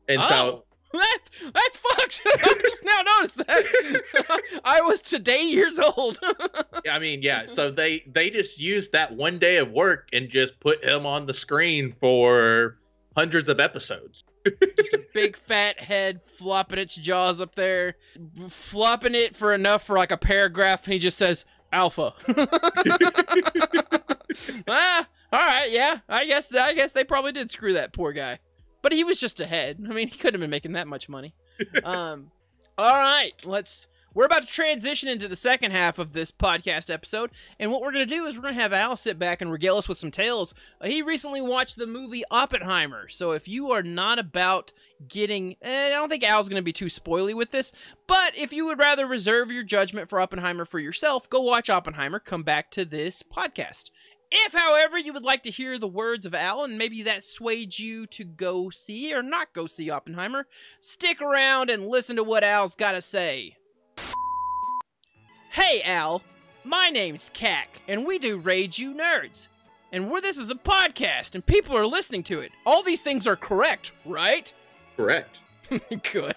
And 0.07 0.21
oh. 0.21 0.23
so 0.29 0.65
That, 0.93 1.19
that's 1.41 1.77
fucked. 1.77 2.21
I 2.25 2.61
just 2.63 2.85
now 2.85 3.01
noticed 3.17 3.37
that. 3.37 4.61
I 4.63 4.81
was 4.81 5.01
today 5.01 5.45
years 5.45 5.79
old. 5.79 6.19
I 6.87 6.99
mean, 6.99 7.23
yeah, 7.23 7.47
so 7.47 7.71
they 7.71 8.03
they 8.05 8.29
just 8.29 8.59
used 8.59 8.91
that 8.91 9.15
one 9.15 9.39
day 9.39 9.57
of 9.57 9.71
work 9.71 10.09
and 10.13 10.29
just 10.29 10.59
put 10.59 10.83
him 10.85 11.07
on 11.07 11.25
the 11.25 11.33
screen 11.33 11.95
for 11.99 12.77
hundreds 13.17 13.49
of 13.49 13.59
episodes. 13.59 14.23
just 14.77 14.93
a 14.93 15.01
big 15.15 15.35
fat 15.35 15.79
head 15.79 16.21
flopping 16.21 16.77
its 16.77 16.95
jaws 16.95 17.41
up 17.41 17.55
there, 17.55 17.95
flopping 18.47 19.15
it 19.15 19.35
for 19.35 19.53
enough 19.53 19.83
for 19.87 19.97
like 19.97 20.11
a 20.11 20.17
paragraph, 20.17 20.83
and 20.83 20.93
he 20.93 20.99
just 20.99 21.17
says 21.17 21.45
alpha. 21.71 22.13
ah, 24.67 25.07
all 25.31 25.39
right, 25.39 25.71
yeah. 25.71 25.99
I 26.07 26.25
guess 26.25 26.53
I 26.53 26.73
guess 26.73 26.91
they 26.91 27.03
probably 27.03 27.31
did 27.31 27.51
screw 27.51 27.73
that 27.73 27.93
poor 27.93 28.11
guy, 28.13 28.39
but 28.81 28.91
he 28.91 29.03
was 29.03 29.19
just 29.19 29.39
ahead. 29.39 29.83
I 29.89 29.93
mean, 29.93 30.07
he 30.07 30.17
couldn't 30.17 30.35
have 30.35 30.41
been 30.41 30.49
making 30.49 30.73
that 30.73 30.87
much 30.87 31.09
money. 31.09 31.35
Um, 31.83 32.31
all 32.77 32.95
right, 32.97 33.31
let's. 33.45 33.87
We're 34.15 34.25
about 34.25 34.41
to 34.43 34.47
transition 34.47 35.09
into 35.09 35.27
the 35.27 35.35
second 35.35 35.71
half 35.71 35.97
of 35.97 36.13
this 36.13 36.31
podcast 36.31 36.91
episode, 36.93 37.31
and 37.59 37.71
what 37.71 37.81
we're 37.81 37.91
going 37.91 38.07
to 38.07 38.15
do 38.15 38.25
is 38.25 38.35
we're 38.35 38.43
going 38.43 38.53
to 38.53 38.61
have 38.61 38.73
Al 38.73 38.95
sit 38.95 39.17
back 39.17 39.41
and 39.41 39.51
regale 39.51 39.77
us 39.77 39.89
with 39.89 39.97
some 39.97 40.11
tales. 40.11 40.53
Uh, 40.79 40.85
he 40.87 41.01
recently 41.01 41.41
watched 41.41 41.77
the 41.77 41.87
movie 41.87 42.23
Oppenheimer, 42.29 43.07
so 43.09 43.31
if 43.31 43.47
you 43.47 43.71
are 43.71 43.81
not 43.81 44.19
about 44.19 44.71
getting, 45.07 45.55
eh, 45.63 45.87
I 45.87 45.89
don't 45.89 46.09
think 46.09 46.23
Al's 46.23 46.47
going 46.47 46.59
to 46.59 46.63
be 46.63 46.73
too 46.73 46.85
spoily 46.85 47.33
with 47.33 47.49
this, 47.49 47.71
but 48.05 48.37
if 48.37 48.53
you 48.53 48.65
would 48.67 48.77
rather 48.77 49.07
reserve 49.07 49.51
your 49.51 49.63
judgment 49.63 50.09
for 50.09 50.19
Oppenheimer 50.19 50.65
for 50.65 50.77
yourself, 50.79 51.27
go 51.27 51.41
watch 51.41 51.69
Oppenheimer, 51.69 52.19
come 52.19 52.43
back 52.43 52.69
to 52.71 52.85
this 52.85 53.23
podcast. 53.23 53.89
If, 54.35 54.53
however, 54.53 54.97
you 54.97 55.13
would 55.13 55.23
like 55.23 55.43
to 55.43 55.51
hear 55.51 55.77
the 55.77 55.87
words 55.87 56.25
of 56.25 56.33
Al 56.33 56.63
and 56.63 56.75
maybe 56.75 57.03
that 57.03 57.23
swayed 57.23 57.77
you 57.77 58.07
to 58.07 58.23
go 58.23 58.71
see 58.71 59.13
or 59.13 59.21
not 59.21 59.53
go 59.53 59.67
see 59.67 59.91
Oppenheimer, 59.91 60.47
stick 60.79 61.21
around 61.21 61.69
and 61.69 61.85
listen 61.85 62.15
to 62.15 62.23
what 62.23 62.43
Al's 62.43 62.75
got 62.75 62.93
to 62.93 63.01
say. 63.01 63.57
Hey, 65.51 65.83
Al. 65.83 66.23
My 66.63 66.89
name's 66.89 67.29
Cac, 67.31 67.83
and 67.87 68.07
we 68.07 68.17
do 68.17 68.39
Rage 68.39 68.79
You 68.79 68.95
Nerds. 68.95 69.49
And 69.91 70.09
we're, 70.09 70.21
this 70.21 70.39
is 70.39 70.49
a 70.49 70.55
podcast, 70.55 71.35
and 71.35 71.45
people 71.45 71.77
are 71.77 71.85
listening 71.85 72.23
to 72.23 72.39
it. 72.39 72.51
All 72.65 72.81
these 72.81 73.01
things 73.01 73.27
are 73.27 73.35
correct, 73.35 73.91
right? 74.03 74.51
Correct. 74.97 75.41
Good. 76.11 76.35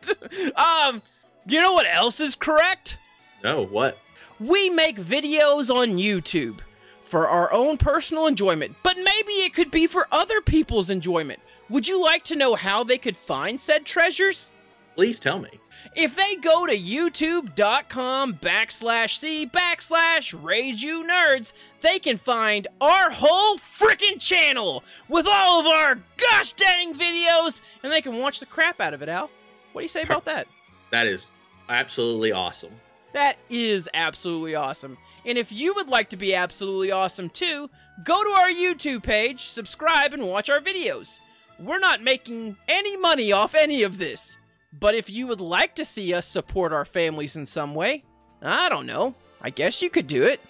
Um, 0.55 1.00
you 1.47 1.62
know 1.62 1.73
what 1.73 1.87
else 1.91 2.21
is 2.21 2.35
correct? 2.35 2.99
No, 3.43 3.65
what? 3.65 3.97
We 4.38 4.69
make 4.69 4.99
videos 4.99 5.71
on 5.71 5.97
YouTube 5.97 6.59
for 7.07 7.29
our 7.29 7.53
own 7.53 7.79
personal 7.79 8.27
enjoyment, 8.27 8.75
but 8.83 8.97
maybe 8.97 9.33
it 9.33 9.55
could 9.55 9.71
be 9.71 9.87
for 9.87 10.07
other 10.11 10.41
people's 10.41 10.91
enjoyment. 10.91 11.41
Would 11.69 11.89
you 11.89 12.03
like 12.03 12.25
to 12.25 12.37
know 12.37 12.55
how 12.55 12.85
they 12.85 12.99
could 12.99 13.17
find 13.17 13.61
said 13.61 13.85
treasures? 13.85 14.53
Please 14.95 15.19
tell 15.19 15.39
me. 15.39 15.51
If 15.95 16.17
they 16.17 16.37
go 16.37 16.67
to 16.67 16.77
youtube.com 16.77 18.35
backslash 18.35 19.19
c 19.19 19.47
backslash 19.47 20.35
rage 20.43 20.83
you 20.83 21.05
nerds, 21.05 21.53
they 21.81 21.99
can 21.99 22.17
find 22.17 22.67
our 22.81 23.11
whole 23.11 23.59
freaking 23.59 24.19
channel 24.19 24.83
with 25.09 25.27
all 25.29 25.61
of 25.61 25.67
our 25.67 25.99
gosh 26.17 26.55
dang 26.55 26.95
videos, 26.95 27.61
and 27.83 27.93
they 27.93 28.01
can 28.01 28.19
watch 28.19 28.41
the 28.41 28.47
crap 28.47 28.81
out 28.81 28.95
of 28.95 29.03
it, 29.03 29.09
Al. 29.09 29.31
What 29.73 29.81
do 29.81 29.85
you 29.85 29.89
say 29.89 30.03
about 30.03 30.25
that? 30.25 30.49
That 30.91 31.07
is 31.07 31.31
absolutely 31.69 32.33
awesome. 32.33 32.73
That 33.13 33.37
is 33.49 33.89
absolutely 33.95 34.55
awesome. 34.55 34.99
And 35.26 35.37
if 35.37 35.50
you 35.50 35.75
would 35.75 35.88
like 35.88 36.09
to 36.11 36.16
be 36.16 36.35
absolutely 36.35 36.92
awesome 36.92 37.28
too, 37.28 37.68
go 38.04 38.23
to 38.23 38.30
our 38.30 38.49
YouTube 38.49 39.02
page, 39.02 39.47
subscribe, 39.49 40.14
and 40.14 40.26
watch 40.26 40.49
our 40.49 40.61
videos. 40.61 41.21
We're 41.59 41.80
not 41.80 42.02
making 42.02 42.56
any 42.68 42.97
money 42.97 43.33
off 43.33 43.54
any 43.54 43.83
of 43.83 43.99
this. 43.99 44.38
But 44.73 44.95
if 44.95 45.11
you 45.11 45.26
would 45.26 45.40
like 45.40 45.75
to 45.76 45.85
see 45.85 46.14
us 46.14 46.26
support 46.26 46.73
our 46.73 46.85
families 46.85 47.35
in 47.35 47.45
some 47.45 47.75
way, 47.75 48.04
I 48.40 48.68
don't 48.68 48.87
know. 48.87 49.16
I 49.40 49.50
guess 49.50 49.83
you 49.83 49.90
could 49.90 50.06
do 50.06 50.23
it. 50.23 50.40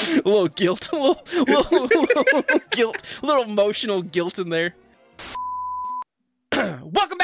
a 0.08 0.16
little 0.16 0.48
guilt, 0.48 0.92
a 0.92 0.96
little, 0.96 1.24
little, 1.34 1.88
little 1.88 2.60
guilt, 2.72 2.98
a 3.22 3.26
little 3.26 3.44
emotional 3.44 4.02
guilt 4.02 4.40
in 4.40 4.50
there. 4.50 4.76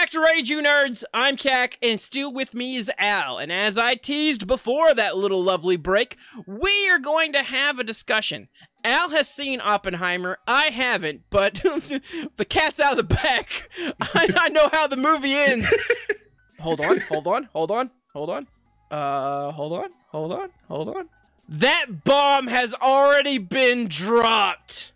Back 0.08 0.14
to 0.14 0.22
Rage 0.22 0.50
You 0.50 0.60
Nerds. 0.60 1.04
I'm 1.14 1.36
Cac, 1.36 1.78
and 1.82 2.00
still 2.00 2.32
with 2.32 2.54
me 2.54 2.78
is 2.78 2.90
Al. 2.98 3.40
And 3.40 3.52
as 3.52 3.78
I 3.78 3.96
teased 3.96 4.48
before 4.48 4.94
that 4.94 5.18
little 5.18 5.44
lovely 5.44 5.76
break, 5.76 6.16
we 6.46 6.90
are 6.90 6.98
going 6.98 7.34
to 7.34 7.44
have 7.44 7.78
a 7.78 7.84
discussion. 7.84 8.48
Al 8.86 9.10
has 9.10 9.28
seen 9.28 9.60
Oppenheimer. 9.60 10.38
I 10.48 10.68
haven't, 10.68 11.24
but 11.30 11.56
the 11.62 12.46
cat's 12.48 12.80
out 12.80 12.98
of 12.98 12.98
the 13.06 13.16
bag. 13.16 13.48
I, 14.02 14.30
I 14.38 14.48
know 14.48 14.70
how 14.72 14.88
the 14.88 14.96
movie 14.96 15.34
ends. 15.34 15.74
hold 16.62 16.80
on, 16.80 17.02
hold 17.02 17.28
on, 17.28 17.50
hold 17.52 17.72
on, 17.72 17.92
hold 18.14 18.30
on. 18.30 18.48
Uh, 18.90 19.52
hold 19.52 19.74
on, 19.74 19.90
hold 20.08 20.32
on, 20.32 20.50
hold 20.70 20.88
on. 20.88 21.10
That 21.50 22.06
bomb 22.06 22.48
has 22.48 22.74
already 22.76 23.40
been 23.40 23.90
dropped. 23.90 24.94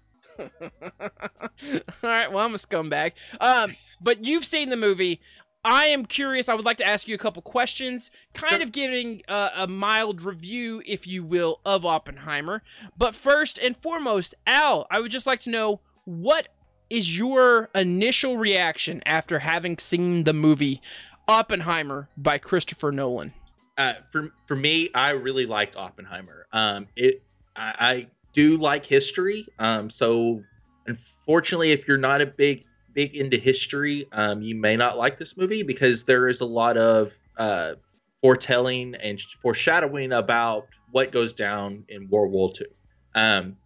All 0.62 1.79
right, 2.03 2.31
well, 2.31 2.45
I'm 2.45 2.53
a 2.55 2.57
scumbag. 2.57 3.13
Um, 3.39 3.75
but 4.01 4.25
you've 4.25 4.45
seen 4.45 4.69
the 4.69 4.77
movie. 4.77 5.19
I 5.63 5.86
am 5.88 6.05
curious. 6.05 6.50
I 6.50 6.55
would 6.55 6.65
like 6.65 6.77
to 6.77 6.86
ask 6.88 7.07
you 7.07 7.13
a 7.13 7.19
couple 7.19 7.41
questions, 7.43 8.10
kind 8.33 8.55
Sure. 8.55 8.63
of 8.63 8.71
giving 8.71 9.21
uh, 9.27 9.50
a 9.55 9.67
mild 9.67 10.24
review, 10.24 10.81
if 10.88 11.05
you 11.05 11.24
will, 11.24 11.60
of 11.65 11.86
Oppenheimer. 11.86 12.63
But 12.98 13.13
first 13.13 13.60
and 13.60 13.77
foremost, 13.77 14.33
Al, 14.48 14.88
I 14.89 15.00
would 15.00 15.12
just 15.12 15.27
like 15.27 15.39
to 15.41 15.51
know 15.51 15.79
what 16.05 16.48
is 16.89 17.15
your 17.15 17.69
initial 17.75 18.38
reaction 18.38 19.03
after 19.05 19.39
having 19.39 19.77
seen 19.77 20.24
the 20.24 20.33
movie 20.33 20.81
Oppenheimer 21.27 22.10
by 22.17 22.38
Christopher 22.39 22.91
Nolan? 22.91 23.33
uh, 23.77 23.93
for 24.12 24.33
for 24.45 24.55
me, 24.55 24.89
I 24.93 25.12
really 25.12 25.45
liked 25.45 25.75
Oppenheimer. 25.75 26.45
Um, 26.51 26.88
it 26.95 27.21
I, 27.55 27.74
I 27.79 28.07
do 28.33 28.57
like 28.57 28.85
history. 28.85 29.47
Um, 29.59 29.89
so 29.89 30.43
unfortunately, 30.88 31.71
if 31.71 31.88
you're 31.88 31.97
not 31.97 32.21
a 32.21 32.25
big 32.25 32.65
big 32.93 33.15
into 33.15 33.38
history, 33.38 34.07
um, 34.11 34.41
you 34.41 34.55
may 34.55 34.75
not 34.75 34.97
like 34.97 35.17
this 35.17 35.38
movie 35.38 35.63
because 35.63 36.03
there 36.03 36.27
is 36.27 36.41
a 36.41 36.45
lot 36.45 36.77
of 36.77 37.13
uh, 37.38 37.73
foretelling 38.21 38.95
and 38.95 39.21
foreshadowing 39.41 40.11
about 40.11 40.67
what 40.91 41.11
goes 41.11 41.33
down 41.33 41.85
in 41.88 42.09
World 42.09 42.31
War 42.31 42.51
II. 42.59 42.67
Um, 43.15 43.57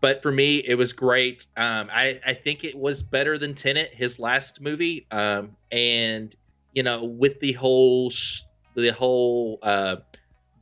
but 0.00 0.22
for 0.22 0.32
me, 0.32 0.58
it 0.58 0.76
was 0.76 0.92
great. 0.92 1.46
Um, 1.56 1.88
I, 1.92 2.20
I 2.24 2.34
think 2.34 2.64
it 2.64 2.76
was 2.76 3.02
better 3.02 3.36
than 3.36 3.54
Tenet, 3.54 3.92
his 3.94 4.18
last 4.18 4.60
movie. 4.60 5.06
Um, 5.10 5.56
and 5.70 6.34
you 6.72 6.82
know, 6.82 7.04
with 7.04 7.40
the 7.40 7.52
whole 7.52 8.10
sh- 8.10 8.42
the 8.74 8.90
whole 8.90 9.58
uh, 9.62 9.96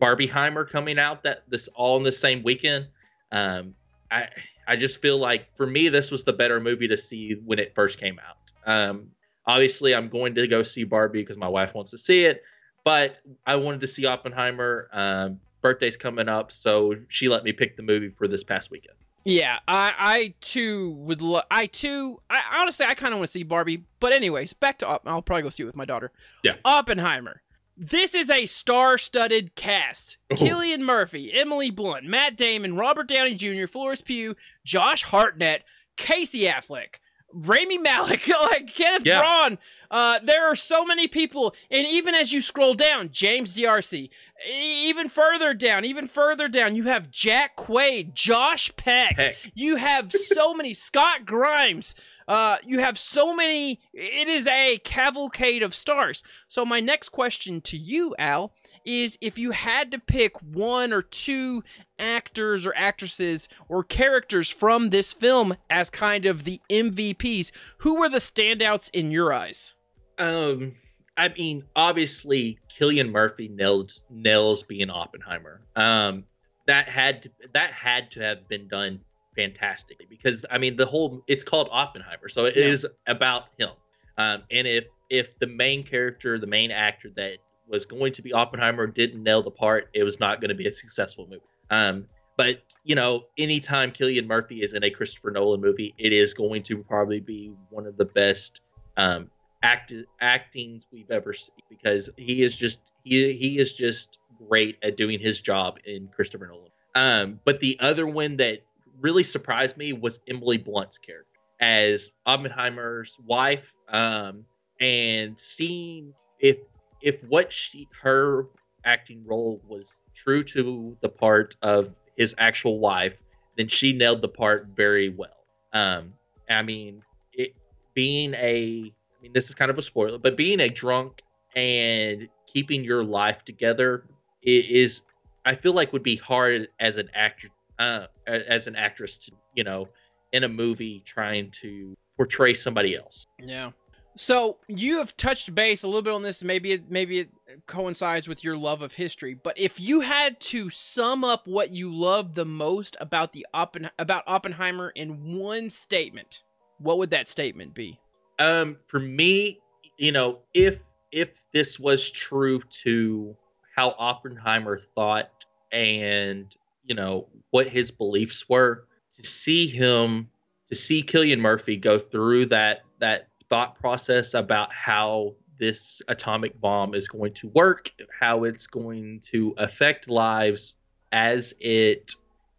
Barbieheimer 0.00 0.69
coming 0.69 0.99
out 0.99 1.23
that 1.23 1.45
this 1.49 1.69
all 1.75 1.97
in 1.97 2.02
the 2.02 2.12
same 2.12 2.42
weekend, 2.42 2.88
um, 3.33 3.75
I 4.11 4.29
I 4.67 4.77
just 4.77 5.01
feel 5.01 5.19
like 5.19 5.55
for 5.57 5.67
me 5.67 5.89
this 5.89 6.11
was 6.11 6.25
the 6.25 6.33
better 6.33 6.61
movie 6.61 6.89
to 6.89 6.97
see 6.97 7.37
when 7.45 7.59
it 7.59 7.75
first 7.75 7.99
came 7.99 8.19
out. 8.19 8.37
Um, 8.67 9.09
obviously, 9.47 9.95
I'm 9.95 10.09
going 10.09 10.35
to 10.35 10.47
go 10.47 10.63
see 10.63 10.85
Barbie 10.85 11.23
because 11.23 11.37
my 11.37 11.49
wife 11.49 11.75
wants 11.75 11.91
to 11.93 11.99
see 11.99 12.25
it, 12.25 12.43
but 12.85 13.17
I 13.47 13.57
wanted 13.57 13.81
to 13.81 13.89
see 13.89 14.07
Oppenheimer. 14.07 14.89
Um, 14.93 15.41
birthday's 15.63 15.97
coming 15.97 16.29
up, 16.29 16.53
so 16.53 16.95
she 17.09 17.29
let 17.29 17.45
me 17.45 17.53
pick 17.53 17.77
the 17.77 17.83
movie 17.83 18.11
for 18.11 18.29
this 18.29 18.45
past 18.45 18.71
weekend. 18.71 18.97
Yeah, 19.25 19.59
I 19.69 19.95
I 19.99 20.35
too 20.41 20.93
would. 20.93 21.21
Lo- 21.21 21.43
I 21.51 21.67
too. 21.67 22.21
I 22.31 22.41
honestly, 22.61 22.87
I 22.87 22.95
kind 22.95 23.13
of 23.13 23.19
want 23.19 23.29
to 23.29 23.33
see 23.33 23.43
Barbie. 23.43 23.85
But 24.01 24.13
anyways, 24.13 24.55
back 24.55 24.79
to. 24.79 24.87
Op- 24.87 25.03
I'll 25.07 25.21
probably 25.21 25.43
go 25.43 25.51
see 25.51 25.63
it 25.63 25.67
with 25.67 25.77
my 25.77 25.85
daughter. 25.85 26.11
Yeah. 26.43 26.55
Oppenheimer. 26.65 27.43
This 27.83 28.15
is 28.15 28.29
a 28.29 28.45
star-studded 28.45 29.55
cast: 29.55 30.19
Oh. 30.31 30.35
Cillian 30.35 30.81
Murphy, 30.81 31.33
Emily 31.33 31.71
Blunt, 31.71 32.05
Matt 32.05 32.37
Damon, 32.37 32.77
Robert 32.77 33.09
Downey 33.09 33.35
Jr., 33.35 33.67
Florence 33.67 34.03
Pugh, 34.03 34.37
Josh 34.67 35.05
Hartnett, 35.05 35.65
Casey 35.97 36.43
Affleck, 36.43 36.97
Rami 37.33 37.79
Malek, 37.79 38.29
like 38.51 38.75
Kenneth 38.75 39.07
Yeah. 39.07 39.23
Branagh. 39.23 39.59
Uh, 39.91 40.21
there 40.23 40.47
are 40.47 40.55
so 40.55 40.85
many 40.85 41.09
people, 41.09 41.53
and 41.71 41.85
even 41.87 42.15
as 42.15 42.33
you 42.33 42.41
scroll 42.41 42.75
down, 42.75 43.09
James 43.11 43.55
D'Arcy. 43.55 44.11
E- 44.49 44.89
Even 44.89 45.09
further 45.09 45.53
down, 45.53 45.85
even 45.85 46.07
further 46.07 46.47
down, 46.49 46.77
you 46.77 46.85
have 46.85 47.11
Jack 47.11 47.57
Quaid, 47.57 48.15
Josh 48.15 48.71
Peck. 48.77 49.17
Heck, 49.17 49.37
You 49.55 49.77
have 49.77 50.13
so 50.13 50.55
many 50.55 50.75
Scott 50.75 51.25
Grimes. 51.27 51.95
Uh, 52.29 52.57
you 52.65 52.79
have 52.79 52.97
so 52.99 53.35
many. 53.35 53.81
It 53.93 54.29
is 54.29 54.47
a 54.47 54.79
cavalcade 54.85 55.65
of 55.65 55.75
stars. 55.75 56.23
So 56.47 56.65
my 56.65 56.79
next 56.79 57.09
question 57.09 57.61
to 57.63 57.77
you, 57.77 58.15
Al, 58.19 58.53
is 58.85 59.19
if 59.21 59.39
you 59.39 59.51
had 59.53 59.91
to 59.93 59.99
pick 59.99 60.37
one 60.41 60.93
or 60.93 61.03
two 61.03 61.63
actors 61.99 62.65
or 62.67 62.73
actresses 62.77 63.49
or 63.69 63.85
characters 63.85 64.49
from 64.49 64.91
this 64.91 65.13
film 65.13 65.57
as 65.69 65.91
kind 65.91 66.27
of 66.27 66.45
the 66.45 66.61
MVPs, 66.71 67.53
who 67.79 67.97
were 67.97 68.09
the 68.09 68.19
standouts 68.19 68.91
in 68.93 69.11
your 69.11 69.33
eyes? 69.33 69.75
Um, 70.19 70.75
I 71.16 71.29
mean, 71.31 71.64
obviously, 71.77 72.59
Cillian 72.79 73.11
Murphy 73.11 73.49
nails 73.49 74.05
nails 74.11 74.62
being 74.62 74.90
Oppenheimer. 74.90 75.62
Um, 75.77 76.25
that 76.66 76.88
had 76.88 77.23
to 77.23 77.31
that 77.55 77.73
had 77.73 78.11
to 78.12 78.21
have 78.21 78.49
been 78.49 78.69
done 78.69 79.01
fantastically 79.37 80.07
because 80.09 80.45
I 80.51 80.59
mean 80.59 80.77
the 80.77 80.87
whole 80.87 81.23
it's 81.27 81.45
called 81.45 81.69
Oppenheimer, 81.71 82.29
so 82.29 82.45
it 82.47 82.57
is 82.57 82.85
Yeah. 82.85 83.12
about 83.12 83.47
him. 83.59 83.71
Um, 84.19 84.43
and 84.51 84.66
if 84.66 84.85
if 85.09 85.38
the 85.38 85.47
main 85.47 85.83
character, 85.83 86.38
the 86.38 86.47
main 86.47 86.71
actor 86.71 87.11
that 87.16 87.38
was 87.70 87.87
going 87.87 88.12
to 88.12 88.22
be 88.22 88.33
Oppenheimer 88.33 88.87
didn't 88.87 89.22
nail 89.22 89.42
the 89.42 89.50
part, 89.50 89.88
it 89.94 90.02
was 90.02 90.20
not 90.20 90.40
going 90.40 90.50
to 90.50 90.54
be 90.54 90.66
a 90.66 90.74
successful 90.74 91.26
movie. 91.28 91.42
Um, 91.70 92.06
but 92.37 92.62
you 92.85 92.94
know, 92.94 93.26
anytime 93.38 93.92
Cillian 93.92 94.26
Murphy 94.26 94.62
is 94.62 94.72
in 94.72 94.83
a 94.83 94.90
Christopher 94.90 95.30
Nolan 95.30 95.61
movie, 95.61 95.94
it 95.98 96.12
is 96.12 96.35
going 96.35 96.62
to 96.64 96.78
probably 96.78 97.20
be 97.20 97.52
one 97.70 97.87
of 97.87 97.96
the 97.96 98.06
best 98.06 98.61
um, 98.96 99.30
act 99.62 99.92
actings 100.20 100.87
we've 100.92 101.11
ever 101.11 101.33
seen 101.33 101.54
because 101.68 102.09
he 102.16 102.42
is 102.42 102.56
just 102.56 102.80
he 103.04 103.35
he 103.35 103.59
is 103.59 103.72
just 103.72 104.18
great 104.48 104.76
at 104.83 104.96
doing 104.96 105.18
his 105.18 105.40
job 105.40 105.78
in 105.85 106.09
Christopher 106.09 106.46
Nolan. 106.46 106.70
Um, 106.94 107.40
but 107.44 107.61
the 107.61 107.78
other 107.80 108.06
one 108.06 108.37
that 108.38 108.61
really 109.00 109.22
surprised 109.22 109.76
me 109.76 109.92
was 109.92 110.20
Emily 110.26 110.56
Blunt's 110.56 110.98
character 110.98 111.26
as 111.61 112.11
Oppenheimer's 112.26 113.18
wife, 113.26 113.74
um, 113.88 114.44
and 114.80 115.38
seeing 115.38 116.14
if 116.38 116.56
if 117.03 117.23
what 117.25 117.53
she 117.53 117.89
her 118.03 118.47
acting 118.85 119.25
role 119.27 119.61
was 119.67 119.99
true 120.15 120.43
to 120.43 120.97
the 121.01 121.09
part 121.09 121.57
of 121.63 121.99
his 122.17 122.35
actual 122.39 122.79
wife, 122.79 123.17
then 123.57 123.69
she 123.69 123.93
nailed 123.93 124.23
the 124.23 124.29
part 124.29 124.69
very 124.75 125.09
well. 125.09 125.45
Um, 125.73 126.15
I 126.49 126.63
mean, 126.63 127.03
it 127.33 127.55
being 127.95 128.35
a 128.35 128.93
I 129.21 129.23
mean, 129.23 129.33
this 129.35 129.49
is 129.49 129.55
kind 129.55 129.71
of 129.71 129.77
a 129.77 129.83
spoiler, 129.83 130.19
but 130.19 130.37
being 130.37 130.61
a 130.61 130.69
drunk 130.69 131.23
and 131.55 132.29
keeping 132.47 132.83
your 132.83 133.05
life 133.05 133.45
together 133.45 134.05
is, 134.43 135.03
I 135.45 135.55
feel 135.55 135.75
like, 135.75 135.93
would 135.93 136.03
be 136.03 136.17
hard 136.17 136.69
as 136.79 136.97
an 136.97 137.11
actor, 137.13 137.49
uh, 137.79 138.07
as 138.27 138.67
an 138.67 138.77
actress 138.77 139.19
to, 139.19 139.33
you 139.55 139.65
know, 139.65 139.89
in 140.33 140.45
a 140.45 140.49
movie 140.49 141.03
trying 141.05 141.51
to 141.63 141.95
portray 142.17 142.55
somebody 142.55 142.97
else. 142.97 143.27
Yeah. 143.39 143.73
So 144.20 144.59
you 144.68 144.98
have 144.98 145.16
touched 145.16 145.54
base 145.54 145.83
a 145.83 145.87
little 145.87 146.02
bit 146.02 146.12
on 146.12 146.20
this. 146.20 146.44
Maybe 146.44 146.72
it 146.72 146.90
maybe 146.90 147.20
it 147.20 147.30
coincides 147.66 148.28
with 148.28 148.44
your 148.44 148.54
love 148.54 148.83
of 148.83 148.92
history. 148.92 149.33
But 149.33 149.59
if 149.59 149.80
you 149.80 150.02
had 150.02 150.38
to 150.40 150.68
sum 150.68 151.24
up 151.24 151.46
what 151.46 151.72
you 151.72 151.90
love 151.90 152.35
the 152.35 152.44
most 152.44 152.98
about 153.00 153.33
the 153.33 153.46
Oppen- 153.54 153.88
about 153.98 154.24
Oppenheimer 154.26 154.90
in 154.94 155.38
one 155.38 155.70
statement, 155.70 156.42
what 156.76 156.98
would 156.98 157.09
that 157.09 157.28
statement 157.28 157.72
be? 157.72 157.98
Um, 158.38 158.76
for 158.88 159.00
me, 159.00 159.59
you 159.96 160.12
know, 160.12 160.40
if 160.52 160.83
if 161.12 161.50
this 161.52 161.80
was 161.80 162.11
true 162.11 162.61
to 162.83 163.35
how 163.74 163.94
Oppenheimer 163.98 164.78
thought 164.94 165.30
and 165.72 166.54
you 166.85 166.94
know 166.94 167.26
what 167.52 167.68
his 167.68 167.90
beliefs 167.90 168.50
were, 168.50 168.85
to 169.16 169.24
see 169.24 169.66
him, 169.66 170.28
to 170.68 170.74
see 170.74 171.02
Cillian 171.02 171.40
Murphy 171.40 171.78
go 171.78 171.98
through 171.98 172.44
that 172.46 172.83
that 172.98 173.30
thought 173.51 173.79
process 173.79 174.35
about 174.35 174.73
how 174.73 175.35
this 175.59 176.01
atomic 176.09 176.59
bomb 176.61 176.95
is 176.95 177.07
going 177.09 177.35
to 177.35 177.49
work, 177.49 177.93
how 178.19 178.45
it's 178.45 178.67
going 178.67 179.21
to 179.21 179.55
affect 179.59 180.09
lives 180.09 180.75
as 181.13 181.53
it 181.61 182.15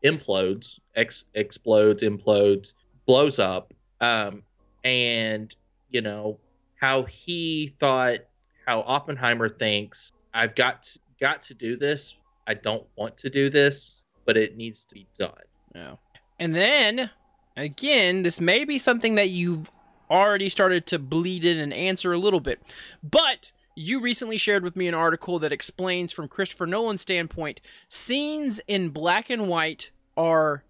implodes, 0.06 0.78
ex- 0.96 1.26
explodes, 1.34 2.04
implodes, 2.04 2.74
blows 3.08 3.40
up, 3.40 3.74
um, 4.02 4.44
and 4.84 5.56
you 5.90 6.02
know 6.02 6.40
how 6.80 7.04
he 7.04 7.76
thought 7.80 8.20
how 8.66 8.82
oppenheimer 8.82 9.50
thinks 9.50 10.12
i've 10.34 10.56
got 10.56 10.84
to, 10.84 11.00
got 11.20 11.44
to 11.44 11.54
do 11.54 11.76
this 11.76 12.16
i 12.48 12.54
don't 12.54 12.86
want 12.96 13.16
to 13.18 13.30
do 13.30 13.50
this 13.50 14.02
but 14.26 14.38
it 14.38 14.58
needs 14.58 14.84
to 14.86 14.96
be 14.96 15.08
done 15.18 15.34
Yeah. 15.76 15.96
And 16.40 16.56
then 16.56 17.12
again, 17.56 18.24
this 18.24 18.42
may 18.42 18.66
be 18.66 18.78
something 18.78 19.16
that 19.16 19.30
you've 19.30 19.70
already 20.12 20.50
started 20.50 20.86
to 20.88 21.00
bleed 21.00 21.45
in 21.45 21.58
and 21.58 21.74
answer 21.74 22.12
a 22.13 22.17
little 22.17 22.39
bit. 22.39 22.62
But 23.02 23.52
you 23.76 24.00
recently 24.02 24.38
shared 24.38 24.63
with 24.63 24.76
me 24.76 24.88
an 24.88 24.93
article 24.93 25.39
that 25.39 25.52
explains 25.52 26.12
from 26.12 26.28
Christopher 26.28 26.67
Nolan's 26.67 27.02
standpoint, 27.02 27.62
scenes 27.88 28.60
in 28.67 28.89
black 28.89 29.30
and 29.30 29.47
white 29.47 29.91
are 30.17 30.63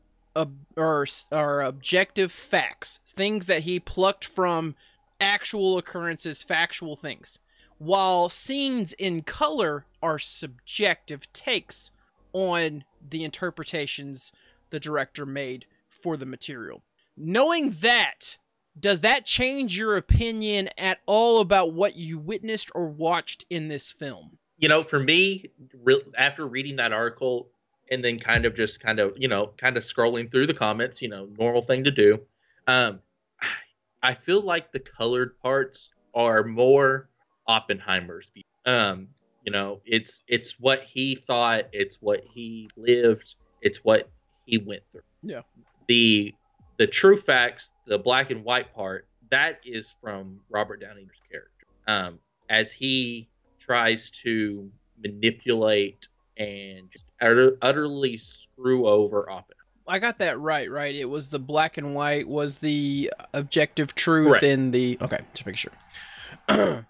are, 0.77 1.05
are 1.31 1.61
objective 1.61 2.31
facts, 2.31 3.01
things 3.05 3.47
that 3.47 3.63
he 3.63 3.81
plucked 3.81 4.23
from 4.23 4.75
actual 5.19 5.77
occurrences, 5.77 6.41
factual 6.41 6.95
things. 6.95 7.39
While 7.77 8.29
scenes 8.29 8.93
in 8.93 9.23
color 9.23 9.85
are 10.01 10.19
subjective 10.19 11.31
takes 11.33 11.91
on 12.31 12.85
the 13.09 13.23
interpretations 13.23 14.31
the 14.69 14.79
director 14.79 15.25
made 15.25 15.65
for 15.89 16.15
the 16.15 16.25
material. 16.25 16.83
Knowing 17.17 17.71
that, 17.81 18.37
does 18.79 19.01
that 19.01 19.25
change 19.25 19.77
your 19.77 19.97
opinion 19.97 20.69
at 20.77 20.99
all 21.05 21.39
about 21.39 21.73
what 21.73 21.95
you 21.95 22.17
witnessed 22.17 22.71
or 22.73 22.87
watched 22.87 23.45
in 23.49 23.67
this 23.67 23.91
film? 23.91 24.37
you 24.57 24.69
know 24.69 24.83
for 24.83 24.99
me 24.99 25.45
re- 25.83 26.01
after 26.17 26.47
reading 26.47 26.75
that 26.75 26.93
article 26.93 27.49
and 27.89 28.05
then 28.05 28.19
kind 28.19 28.45
of 28.45 28.55
just 28.55 28.79
kind 28.79 28.99
of 28.99 29.11
you 29.17 29.27
know 29.27 29.47
kind 29.57 29.75
of 29.75 29.83
scrolling 29.83 30.29
through 30.29 30.45
the 30.45 30.53
comments 30.53 31.01
you 31.01 31.09
know 31.09 31.27
normal 31.39 31.63
thing 31.63 31.83
to 31.83 31.89
do 31.89 32.19
um 32.67 32.99
i 34.03 34.13
feel 34.13 34.39
like 34.39 34.71
the 34.71 34.79
colored 34.79 35.35
parts 35.39 35.89
are 36.13 36.43
more 36.43 37.09
Oppenheimer's 37.47 38.29
view. 38.33 38.43
Um, 38.65 39.07
you 39.43 39.51
know, 39.51 39.81
it's 39.85 40.23
it's 40.27 40.59
what 40.59 40.83
he 40.83 41.15
thought, 41.15 41.65
it's 41.71 41.97
what 41.99 42.23
he 42.33 42.69
lived, 42.77 43.35
it's 43.61 43.79
what 43.79 44.09
he 44.45 44.57
went 44.57 44.83
through. 44.91 45.01
Yeah. 45.23 45.41
The 45.87 46.33
the 46.81 46.87
true 46.87 47.15
facts, 47.15 47.73
the 47.85 47.99
black 47.99 48.31
and 48.31 48.43
white 48.43 48.73
part, 48.73 49.07
that 49.29 49.59
is 49.63 49.93
from 50.01 50.39
Robert 50.49 50.81
Downey's 50.81 51.11
character. 51.29 51.67
Um, 51.85 52.17
as 52.49 52.71
he 52.71 53.29
tries 53.59 54.09
to 54.23 54.67
manipulate 54.97 56.07
and 56.37 56.89
just 56.91 57.05
utter, 57.21 57.55
utterly 57.61 58.17
screw 58.17 58.87
over 58.87 59.29
Oppenheimer. 59.29 59.57
I 59.87 59.99
got 59.99 60.17
that 60.17 60.39
right, 60.39 60.71
right? 60.71 60.95
It 60.95 61.05
was 61.05 61.29
the 61.29 61.37
black 61.37 61.77
and 61.77 61.93
white 61.93 62.27
was 62.27 62.57
the 62.57 63.13
objective 63.35 63.93
truth 63.93 64.41
in 64.41 64.71
the 64.71 64.97
okay, 65.01 65.19
just 65.33 65.43
to 65.43 65.47
make 65.47 65.57
sure. 65.57 65.73
and 66.47 66.85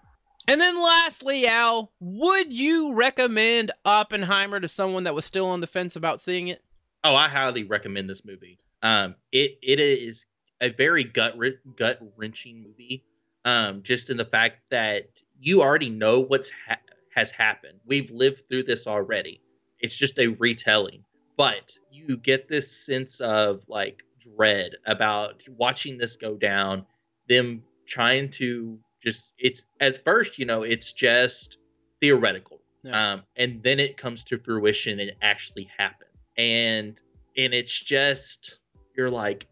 then 0.46 0.82
lastly, 0.82 1.46
Al, 1.46 1.92
would 2.00 2.50
you 2.50 2.94
recommend 2.94 3.72
Oppenheimer 3.84 4.58
to 4.58 4.68
someone 4.68 5.04
that 5.04 5.14
was 5.14 5.26
still 5.26 5.48
on 5.48 5.60
the 5.60 5.66
fence 5.66 5.96
about 5.96 6.18
seeing 6.18 6.48
it? 6.48 6.62
Oh, 7.04 7.14
I 7.14 7.28
highly 7.28 7.64
recommend 7.64 8.08
this 8.08 8.24
movie. 8.24 8.58
Um, 8.82 9.14
it 9.32 9.58
it 9.62 9.80
is 9.80 10.26
a 10.60 10.70
very 10.70 11.04
gut 11.04 11.36
gut 11.76 12.00
wrenching 12.16 12.62
movie. 12.62 13.04
Um, 13.44 13.82
just 13.82 14.10
in 14.10 14.16
the 14.16 14.24
fact 14.24 14.60
that 14.70 15.10
you 15.40 15.62
already 15.62 15.90
know 15.90 16.20
what's 16.20 16.50
ha- 16.68 16.78
has 17.14 17.30
happened. 17.30 17.80
We've 17.86 18.10
lived 18.10 18.42
through 18.48 18.64
this 18.64 18.86
already. 18.86 19.40
It's 19.80 19.96
just 19.96 20.18
a 20.18 20.28
retelling, 20.28 21.04
but 21.36 21.72
you 21.90 22.16
get 22.16 22.48
this 22.48 22.70
sense 22.86 23.20
of 23.20 23.64
like 23.68 24.02
dread 24.20 24.72
about 24.86 25.42
watching 25.48 25.98
this 25.98 26.16
go 26.16 26.36
down. 26.36 26.86
Them 27.28 27.62
trying 27.86 28.30
to 28.30 28.78
just 29.02 29.32
it's 29.38 29.64
at 29.80 30.02
first, 30.04 30.38
you 30.38 30.44
know, 30.46 30.62
it's 30.62 30.92
just 30.92 31.58
theoretical, 32.00 32.60
Yeah. 32.84 33.12
um, 33.14 33.22
and 33.36 33.62
then 33.62 33.80
it 33.80 33.96
comes 33.96 34.22
to 34.24 34.38
fruition 34.38 35.00
and 35.00 35.12
actually 35.22 35.68
happens. 35.76 36.10
And 36.36 37.00
and 37.36 37.52
it's 37.54 37.80
just 37.82 38.60
you're 38.96 39.10
like? 39.10 39.46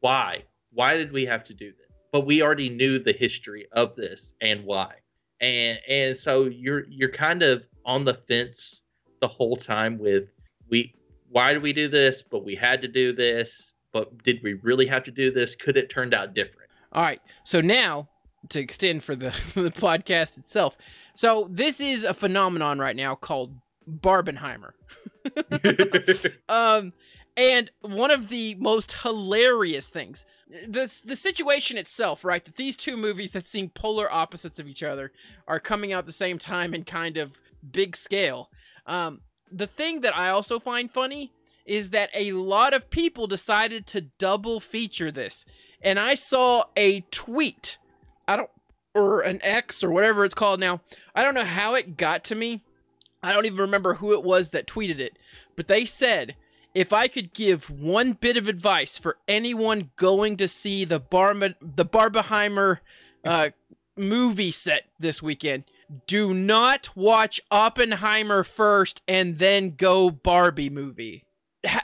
Why? 0.00 0.44
Why 0.72 0.96
did 0.96 1.12
we 1.12 1.26
have 1.26 1.44
to 1.44 1.54
do 1.54 1.70
this? 1.70 1.88
But 2.12 2.26
we 2.26 2.42
already 2.42 2.68
knew 2.68 2.98
the 2.98 3.12
history 3.12 3.66
of 3.72 3.94
this 3.96 4.34
and 4.40 4.64
why 4.64 4.94
and 5.40 5.78
and 5.88 6.16
so 6.16 6.44
you're 6.44 6.84
you're 6.88 7.10
kind 7.10 7.42
of 7.42 7.66
on 7.84 8.04
the 8.04 8.14
fence 8.14 8.82
the 9.20 9.28
whole 9.28 9.56
time 9.56 9.98
with 9.98 10.24
we 10.68 10.94
why 11.28 11.52
do 11.52 11.60
we 11.60 11.72
do 11.72 11.88
this 11.88 12.22
but 12.22 12.44
we 12.44 12.54
had 12.54 12.82
to 12.82 12.88
do 12.88 13.12
this 13.12 13.72
but 13.92 14.22
did 14.22 14.38
we 14.42 14.54
really 14.54 14.86
have 14.86 15.02
to 15.02 15.10
do 15.10 15.30
this 15.30 15.56
could 15.56 15.76
it 15.76 15.90
turned 15.90 16.14
out 16.14 16.34
different 16.34 16.70
All 16.92 17.02
right. 17.02 17.20
So 17.44 17.60
now 17.60 18.08
to 18.48 18.58
extend 18.60 19.04
for 19.04 19.14
the 19.14 19.30
for 19.30 19.62
the 19.68 19.70
podcast 19.70 20.38
itself. 20.38 20.76
So 21.14 21.48
this 21.50 21.80
is 21.80 22.04
a 22.04 22.14
phenomenon 22.14 22.78
right 22.78 22.96
now 22.96 23.14
called 23.14 23.54
Barbenheimer. 23.88 24.72
Um, 26.48 26.92
and 27.36 27.70
one 27.80 28.10
of 28.10 28.28
the 28.28 28.54
most 28.56 28.92
hilarious 29.02 29.88
things, 29.88 30.24
the 30.66 31.00
the 31.04 31.16
situation 31.16 31.78
itself, 31.78 32.24
right? 32.24 32.44
That 32.44 32.56
these 32.56 32.76
two 32.76 32.96
movies 32.96 33.30
that 33.32 33.46
seem 33.46 33.70
polar 33.70 34.12
opposites 34.12 34.58
of 34.58 34.66
each 34.66 34.82
other 34.82 35.12
are 35.46 35.60
coming 35.60 35.92
out 35.92 36.00
at 36.00 36.06
the 36.06 36.12
same 36.12 36.38
time 36.38 36.74
in 36.74 36.84
kind 36.84 37.16
of 37.16 37.40
big 37.70 37.96
scale. 37.96 38.50
Um, 38.86 39.20
the 39.50 39.66
thing 39.66 40.00
that 40.00 40.16
I 40.16 40.30
also 40.30 40.58
find 40.58 40.90
funny 40.90 41.32
is 41.64 41.90
that 41.90 42.10
a 42.14 42.32
lot 42.32 42.74
of 42.74 42.90
people 42.90 43.26
decided 43.26 43.86
to 43.86 44.00
double 44.00 44.60
feature 44.60 45.10
this, 45.10 45.44
and 45.80 45.98
I 45.98 46.14
saw 46.14 46.64
a 46.76 47.00
tweet. 47.10 47.78
I 48.26 48.36
don't 48.36 48.50
or 48.94 49.20
an 49.20 49.40
X 49.42 49.84
or 49.84 49.90
whatever 49.90 50.24
it's 50.24 50.34
called 50.34 50.60
now. 50.60 50.80
I 51.14 51.22
don't 51.22 51.34
know 51.34 51.44
how 51.44 51.74
it 51.74 51.96
got 51.96 52.24
to 52.24 52.34
me. 52.34 52.62
I 53.22 53.32
don't 53.32 53.46
even 53.46 53.58
remember 53.58 53.94
who 53.94 54.12
it 54.12 54.24
was 54.24 54.50
that 54.50 54.66
tweeted 54.66 54.98
it, 54.98 55.18
but 55.56 55.68
they 55.68 55.84
said 55.84 56.34
if 56.74 56.92
I 56.92 57.08
could 57.08 57.32
give 57.32 57.68
one 57.70 58.12
bit 58.12 58.36
of 58.36 58.46
advice 58.48 58.98
for 58.98 59.16
anyone 59.26 59.90
going 59.96 60.36
to 60.38 60.48
see 60.48 60.84
the 60.84 61.00
Barma, 61.00 61.54
the 61.60 61.84
Barbenheimer 61.84 62.78
uh, 63.24 63.50
movie 63.96 64.52
set 64.52 64.84
this 64.98 65.22
weekend, 65.22 65.64
do 66.06 66.32
not 66.32 66.90
watch 66.94 67.40
Oppenheimer 67.50 68.44
first 68.44 69.02
and 69.08 69.38
then 69.38 69.70
go 69.76 70.10
Barbie 70.10 70.70
movie. 70.70 71.24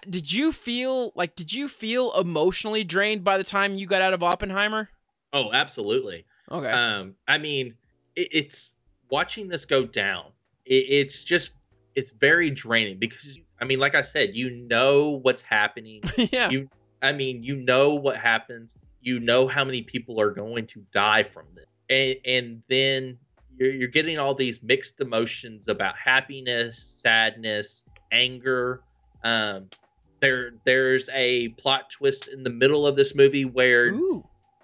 Did 0.08 0.32
you 0.32 0.52
feel 0.52 1.12
like 1.14 1.34
did 1.36 1.52
you 1.52 1.68
feel 1.68 2.12
emotionally 2.18 2.82
drained 2.84 3.24
by 3.24 3.36
the 3.36 3.44
time 3.44 3.74
you 3.74 3.86
got 3.86 4.00
out 4.02 4.14
of 4.14 4.22
Oppenheimer? 4.22 4.88
oh 5.32 5.52
absolutely 5.52 6.24
Okay. 6.52 6.70
um 6.70 7.16
i 7.26 7.36
mean 7.36 7.74
it, 8.14 8.28
it's 8.30 8.72
watching 9.10 9.48
this 9.48 9.64
go 9.64 9.84
down 9.84 10.26
it, 10.64 10.84
it's 10.88 11.24
just 11.24 11.50
it's 11.96 12.12
very 12.12 12.50
draining 12.50 12.98
because 12.98 13.40
i 13.60 13.64
mean 13.64 13.80
like 13.80 13.94
i 13.94 14.02
said 14.02 14.36
you 14.36 14.50
know 14.50 15.20
what's 15.22 15.42
happening. 15.42 16.02
Yeah. 16.16 16.50
you 16.50 16.68
i 17.02 17.12
mean 17.12 17.42
you 17.42 17.56
know 17.56 17.94
what 17.94 18.16
happens. 18.16 18.76
You 19.00 19.20
know 19.20 19.46
how 19.48 19.64
many 19.64 19.82
people 19.82 20.20
are 20.20 20.30
going 20.30 20.66
to 20.68 20.84
die 20.92 21.22
from 21.22 21.46
this. 21.54 21.66
And 21.90 22.16
and 22.24 22.62
then 22.68 23.18
you're, 23.58 23.72
you're 23.72 23.88
getting 23.88 24.18
all 24.18 24.34
these 24.34 24.62
mixed 24.62 25.00
emotions 25.00 25.68
about 25.68 25.96
happiness 25.96 26.78
sadness 26.78 27.82
anger. 28.12 28.82
Um 29.24 29.68
there 30.20 30.52
there's 30.64 31.08
a 31.12 31.48
plot 31.50 31.90
twist 31.90 32.28
in 32.28 32.42
the 32.42 32.50
middle 32.50 32.86
of 32.86 32.96
this 32.96 33.14
movie 33.14 33.44
where 33.44 33.88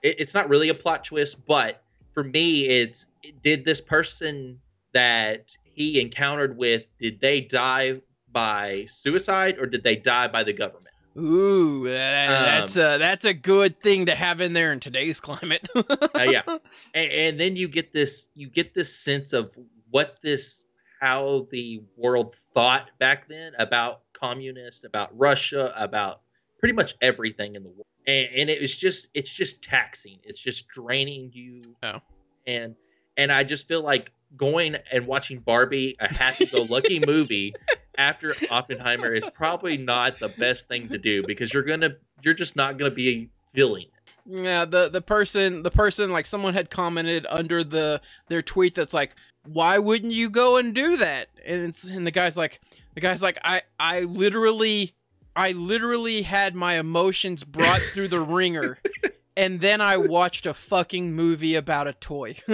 it, 0.03 0.17
it's 0.19 0.35
not 0.35 0.49
really 0.49 0.69
a 0.71 0.75
plot 0.75 1.05
twist, 1.05 1.45
but 1.47 1.83
for 2.15 2.25
me, 2.25 2.67
it's 2.67 3.07
did 3.43 3.65
this 3.65 3.81
person 3.81 4.59
that 4.93 5.55
he 5.75 6.01
encountered 6.01 6.57
with 6.57 6.83
did 6.99 7.21
they 7.21 7.41
die 7.41 8.01
by 8.31 8.87
suicide 8.89 9.59
or 9.59 9.67
did 9.67 9.83
they 9.83 9.97
die 9.97 10.29
by 10.29 10.43
the 10.43 10.53
government? 10.53 10.89
Ooh, 11.17 11.87
that- 11.89 12.29
that's 12.29 12.77
a 12.77 12.99
that's 12.99 13.25
a 13.27 13.35
good 13.35 13.81
thing 13.81 14.07
to 14.07 14.15
have 14.15 14.41
in 14.41 14.53
there 14.55 14.73
in 14.73 14.81
today's 14.81 15.21
climate. 15.21 15.69
Uh, 15.75 15.87
yeah, 16.23 16.43
and, 16.95 17.11
and 17.13 17.41
then 17.41 17.57
you 17.57 17.69
get 17.69 17.93
this 17.93 18.29
you 18.35 18.49
get 18.49 18.73
this 18.75 18.97
sense 18.97 19.33
of 19.35 19.55
what 19.91 20.17
this 20.23 20.65
how 21.01 21.47
the 21.51 21.83
world 21.97 22.35
thought 22.55 22.91
back 22.99 23.29
then 23.29 23.53
about 23.59 24.03
communists, 24.15 24.85
about 24.85 25.11
Russia, 25.19 25.75
about 25.77 26.23
pretty 26.59 26.75
much 26.75 26.95
everything 27.03 27.57
in 27.57 27.63
the 27.63 27.69
world, 27.71 27.87
and, 28.07 28.29
and 28.35 28.49
it 28.51 28.61
was 28.63 28.75
just 28.75 29.09
it's 29.13 29.29
just 29.31 29.61
taxing. 29.63 30.19
It's 30.23 30.41
just 30.41 30.67
draining 30.69 31.31
you. 31.35 31.77
Oh. 31.83 32.01
and 32.47 32.75
and 33.19 33.31
I 33.31 33.45
just 33.45 33.69
feel 33.69 33.83
like 33.83 34.13
going 34.37 34.77
and 34.91 35.07
watching 35.07 35.39
Barbie, 35.41 35.97
a 36.01 36.13
happy-go-lucky 36.13 37.01
movie, 37.07 37.55
after 37.99 38.35
Oppenheimer 38.51 39.13
is 39.13 39.25
probably 39.35 39.77
not 39.77 40.19
the 40.19 40.29
best 40.29 40.69
thing 40.69 40.89
to 40.89 40.99
do 40.99 41.25
because 41.27 41.53
you're 41.53 41.63
gonna 41.63 41.97
you're 42.23 42.35
just 42.35 42.57
not 42.57 42.79
gonna 42.79 42.91
be 42.91 43.29
feeling 43.53 43.85
it. 43.85 44.43
Yeah, 44.43 44.65
the 44.65 44.89
the 44.89 45.03
person 45.03 45.63
the 45.63 45.71
person 45.71 46.13
like 46.13 46.27
someone 46.27 46.55
had 46.55 46.71
commented 46.71 47.27
under 47.29 47.63
the 47.63 48.01
their 48.29 48.43
tweet 48.43 48.75
that's 48.75 48.95
like, 48.95 49.15
why 49.45 49.79
wouldn't 49.79 50.13
you 50.13 50.31
go 50.31 50.57
and 50.57 50.75
do 50.75 50.97
that? 50.97 51.29
And 51.45 51.69
it's 51.69 51.85
and 51.85 52.07
the 52.07 52.11
guy's 52.11 52.37
like 52.37 52.61
the 52.95 53.01
guy's 53.01 53.23
like, 53.23 53.39
I 53.45 53.63
I 53.79 54.01
literally 54.01 54.95
I 55.35 55.53
literally 55.53 56.23
had 56.23 56.55
my 56.55 56.75
emotions 56.75 57.45
brought 57.45 57.81
through 57.93 58.09
the 58.09 58.21
ringer. 58.21 58.79
And 59.37 59.61
then 59.61 59.81
I 59.81 59.97
watched 59.97 60.45
a 60.47 60.55
fucking 60.55 61.15
movie 61.15 61.55
about 61.55 61.89
a 61.89 61.95
toy. 61.95 62.37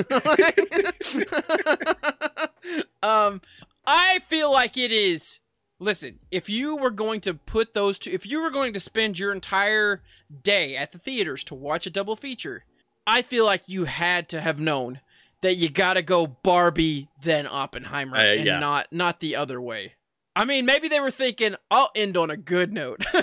um, 3.03 3.41
I 3.87 4.21
feel 4.21 4.53
like 4.53 4.77
it 4.77 4.93
is. 4.93 5.41
Listen, 5.81 6.19
if 6.31 6.49
you 6.49 6.77
were 6.77 6.91
going 6.91 7.21
to 7.23 7.35
put 7.35 7.73
those 7.75 7.99
two, 7.99 8.11
if 8.11 8.27
you 8.27 8.41
were 8.43 8.51
going 8.51 8.73
to 8.75 8.81
spend 8.81 9.19
your 9.19 9.33
entire 9.33 10.03
day 10.43 10.77
at 10.77 10.93
the 10.93 10.99
theaters 10.99 11.45
to 11.45 11.55
watch 11.55 11.87
a 11.87 11.91
double 11.91 12.17
feature, 12.17 12.65
I 13.07 13.23
feel 13.23 13.45
like 13.45 13.69
you 13.69 13.85
had 13.85 14.29
to 14.31 14.41
have 14.41 14.61
known 14.61 15.01
that 15.41 15.55
you 15.55 15.69
gotta 15.71 16.03
go 16.03 16.27
Barbie 16.27 17.09
then 17.23 17.47
Oppenheimer 17.47 18.17
Uh, 18.17 18.35
and 18.35 18.45
yeah. 18.45 18.59
not 18.59 18.89
not 18.93 19.21
the 19.21 19.37
other 19.37 19.61
way. 19.61 19.93
I 20.35 20.45
mean, 20.45 20.67
maybe 20.67 20.89
they 20.89 21.01
were 21.01 21.11
thinking, 21.11 21.55
I'll 21.71 21.91
end 21.97 22.17
on 22.17 22.31
a 22.31 22.37
good 22.37 22.73
note. 22.73 23.05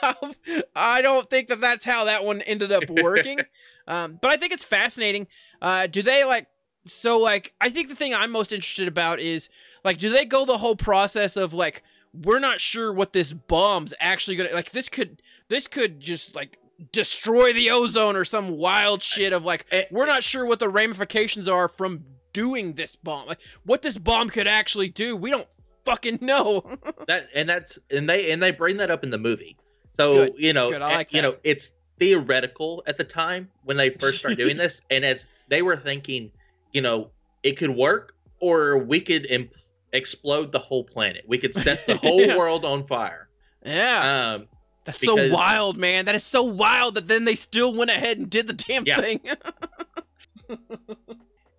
Um, 0.00 0.32
I 0.76 1.02
don't 1.02 1.28
think 1.28 1.48
that 1.48 1.60
that's 1.60 1.84
how 1.84 2.04
that 2.04 2.24
one 2.24 2.40
ended 2.42 2.72
up 2.72 2.88
working. 2.88 3.40
Um, 3.88 4.18
but 4.20 4.30
I 4.30 4.36
think 4.36 4.52
it's 4.52 4.66
fascinating. 4.66 5.28
Uh, 5.62 5.86
do 5.86 6.02
they 6.02 6.22
like 6.22 6.46
so 6.84 7.18
like 7.18 7.54
I 7.58 7.70
think 7.70 7.88
the 7.88 7.94
thing 7.94 8.14
I'm 8.14 8.30
most 8.30 8.52
interested 8.52 8.86
about 8.86 9.18
is 9.18 9.48
like 9.82 9.96
do 9.96 10.10
they 10.10 10.26
go 10.26 10.44
the 10.44 10.58
whole 10.58 10.76
process 10.76 11.38
of 11.38 11.54
like 11.54 11.82
we're 12.12 12.38
not 12.38 12.60
sure 12.60 12.92
what 12.92 13.14
this 13.14 13.32
bomb's 13.32 13.94
actually 13.98 14.36
gonna 14.36 14.52
like 14.52 14.72
this 14.72 14.90
could 14.90 15.22
this 15.48 15.66
could 15.66 16.00
just 16.00 16.34
like 16.36 16.58
destroy 16.92 17.54
the 17.54 17.70
ozone 17.70 18.14
or 18.14 18.26
some 18.26 18.50
wild 18.58 19.02
shit 19.02 19.32
of 19.32 19.42
like 19.42 19.64
Eh, 19.70 19.84
we're 19.90 20.04
not 20.04 20.22
sure 20.22 20.44
what 20.44 20.58
the 20.58 20.68
ramifications 20.68 21.48
are 21.48 21.66
from 21.66 22.04
doing 22.34 22.74
this 22.74 22.94
bomb 22.94 23.26
like 23.26 23.40
what 23.64 23.80
this 23.80 23.96
bomb 23.96 24.28
could 24.28 24.46
actually 24.46 24.90
do 24.90 25.16
we 25.16 25.30
don't 25.30 25.48
fucking 25.88 26.18
know 26.20 26.62
that 27.08 27.28
and 27.34 27.48
that's 27.48 27.78
and 27.90 28.08
they 28.08 28.30
and 28.30 28.42
they 28.42 28.50
bring 28.50 28.76
that 28.76 28.90
up 28.90 29.02
in 29.04 29.10
the 29.10 29.18
movie 29.18 29.56
so 29.96 30.12
Good, 30.12 30.34
you 30.38 30.52
know 30.52 30.70
good, 30.70 30.82
eh, 30.82 30.86
like 30.86 31.12
you 31.12 31.22
that. 31.22 31.28
know 31.32 31.36
it's 31.44 31.72
theoretical 31.98 32.82
at 32.86 32.96
the 32.96 33.04
time 33.04 33.48
when 33.64 33.76
they 33.76 33.90
first 33.90 34.18
start 34.18 34.36
doing 34.38 34.56
this, 34.56 34.80
and 34.90 35.04
as 35.04 35.26
they 35.48 35.62
were 35.62 35.76
thinking, 35.76 36.30
you 36.72 36.80
know, 36.80 37.10
it 37.42 37.56
could 37.56 37.70
work, 37.70 38.14
or 38.38 38.78
we 38.78 39.00
could 39.00 39.26
imp- 39.26 39.50
explode 39.92 40.52
the 40.52 40.60
whole 40.60 40.84
planet. 40.84 41.24
We 41.26 41.38
could 41.38 41.52
set 41.54 41.84
the 41.88 41.96
whole 42.04 42.20
Yeah. 42.20 42.36
world 42.36 42.64
on 42.64 42.84
fire. 42.86 43.28
Yeah. 43.66 44.34
Um, 44.36 44.46
That's 44.84 45.00
because- 45.00 45.30
so 45.30 45.34
wild, 45.34 45.76
man. 45.76 46.04
That 46.04 46.14
is 46.14 46.22
so 46.22 46.44
wild 46.44 46.94
that 46.94 47.08
then 47.08 47.24
they 47.24 47.34
still 47.34 47.74
went 47.74 47.90
ahead 47.90 48.18
and 48.18 48.30
did 48.30 48.46
the 48.46 48.52
damn 48.52 48.86
Yeah. 48.86 49.00
thing. 49.00 49.20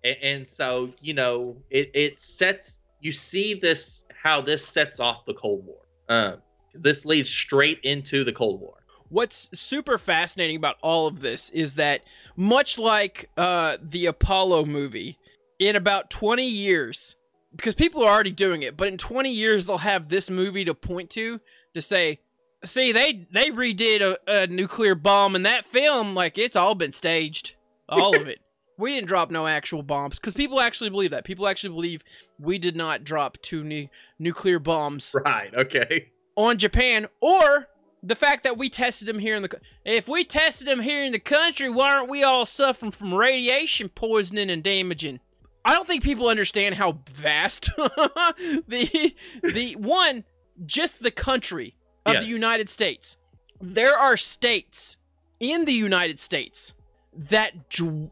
and, 0.04 0.16
and 0.22 0.48
so 0.48 0.90
you 1.02 1.14
know, 1.14 1.56
it 1.70 1.90
it 1.94 2.18
sets 2.20 2.80
you 3.00 3.12
see 3.12 3.54
this 3.54 4.04
how 4.22 4.40
this 4.40 4.66
sets 4.66 5.00
off 5.00 5.24
the 5.26 5.34
Cold 5.34 5.64
War. 5.64 5.80
Um, 6.08 6.42
this 6.74 7.04
leads 7.04 7.28
straight 7.28 7.80
into 7.82 8.24
the 8.24 8.32
Cold 8.32 8.60
War. 8.60 8.74
What's 9.08 9.50
super 9.58 9.98
fascinating 9.98 10.56
about 10.56 10.76
all 10.82 11.06
of 11.06 11.20
this 11.20 11.50
is 11.50 11.74
that 11.76 12.02
much 12.36 12.78
like 12.78 13.28
uh, 13.36 13.76
the 13.82 14.06
Apollo 14.06 14.66
movie, 14.66 15.18
in 15.58 15.76
about 15.76 16.10
20 16.10 16.44
years, 16.44 17.16
because 17.54 17.74
people 17.74 18.02
are 18.02 18.10
already 18.10 18.30
doing 18.30 18.62
it, 18.62 18.76
but 18.76 18.88
in 18.88 18.96
20 18.96 19.30
years 19.30 19.66
they'll 19.66 19.78
have 19.78 20.08
this 20.08 20.30
movie 20.30 20.64
to 20.64 20.74
point 20.74 21.10
to 21.10 21.40
to 21.74 21.82
say, 21.82 22.20
see, 22.64 22.92
they 22.92 23.26
they 23.30 23.50
redid 23.50 24.00
a, 24.00 24.16
a 24.26 24.46
nuclear 24.46 24.94
bomb 24.94 25.36
in 25.36 25.42
that 25.42 25.66
film, 25.66 26.14
like 26.14 26.38
it's 26.38 26.56
all 26.56 26.74
been 26.74 26.92
staged, 26.92 27.54
all 27.88 28.16
of 28.16 28.26
it. 28.28 28.40
We 28.80 28.94
didn't 28.94 29.08
drop 29.08 29.30
no 29.30 29.46
actual 29.46 29.82
bombs 29.82 30.18
because 30.18 30.34
people 30.34 30.60
actually 30.60 30.90
believe 30.90 31.10
that. 31.12 31.24
People 31.24 31.46
actually 31.46 31.74
believe 31.74 32.02
we 32.38 32.58
did 32.58 32.74
not 32.76 33.04
drop 33.04 33.38
two 33.42 33.62
nu- 33.62 33.88
nuclear 34.18 34.58
bombs 34.58 35.14
Right. 35.24 35.54
Okay. 35.54 36.10
on 36.36 36.58
Japan, 36.58 37.06
or 37.20 37.68
the 38.02 38.16
fact 38.16 38.44
that 38.44 38.56
we 38.56 38.68
tested 38.70 39.06
them 39.06 39.18
here 39.18 39.34
in 39.36 39.42
the. 39.42 39.60
If 39.84 40.08
we 40.08 40.24
tested 40.24 40.66
them 40.66 40.80
here 40.80 41.04
in 41.04 41.12
the 41.12 41.18
country, 41.18 41.68
why 41.70 41.94
aren't 41.94 42.08
we 42.08 42.22
all 42.24 42.46
suffering 42.46 42.92
from 42.92 43.12
radiation 43.14 43.90
poisoning 43.90 44.48
and 44.50 44.62
damaging? 44.62 45.20
I 45.64 45.74
don't 45.74 45.86
think 45.86 46.02
people 46.02 46.26
understand 46.28 46.76
how 46.76 47.00
vast 47.10 47.68
the 47.76 49.14
the 49.42 49.76
one 49.76 50.24
just 50.64 51.02
the 51.02 51.10
country 51.10 51.76
of 52.06 52.14
the 52.22 52.26
United 52.26 52.70
States. 52.70 53.18
There 53.60 53.96
are 53.96 54.16
states 54.16 54.96
in 55.38 55.66
the 55.66 55.74
United 55.74 56.18
States 56.18 56.72
that 57.12 57.52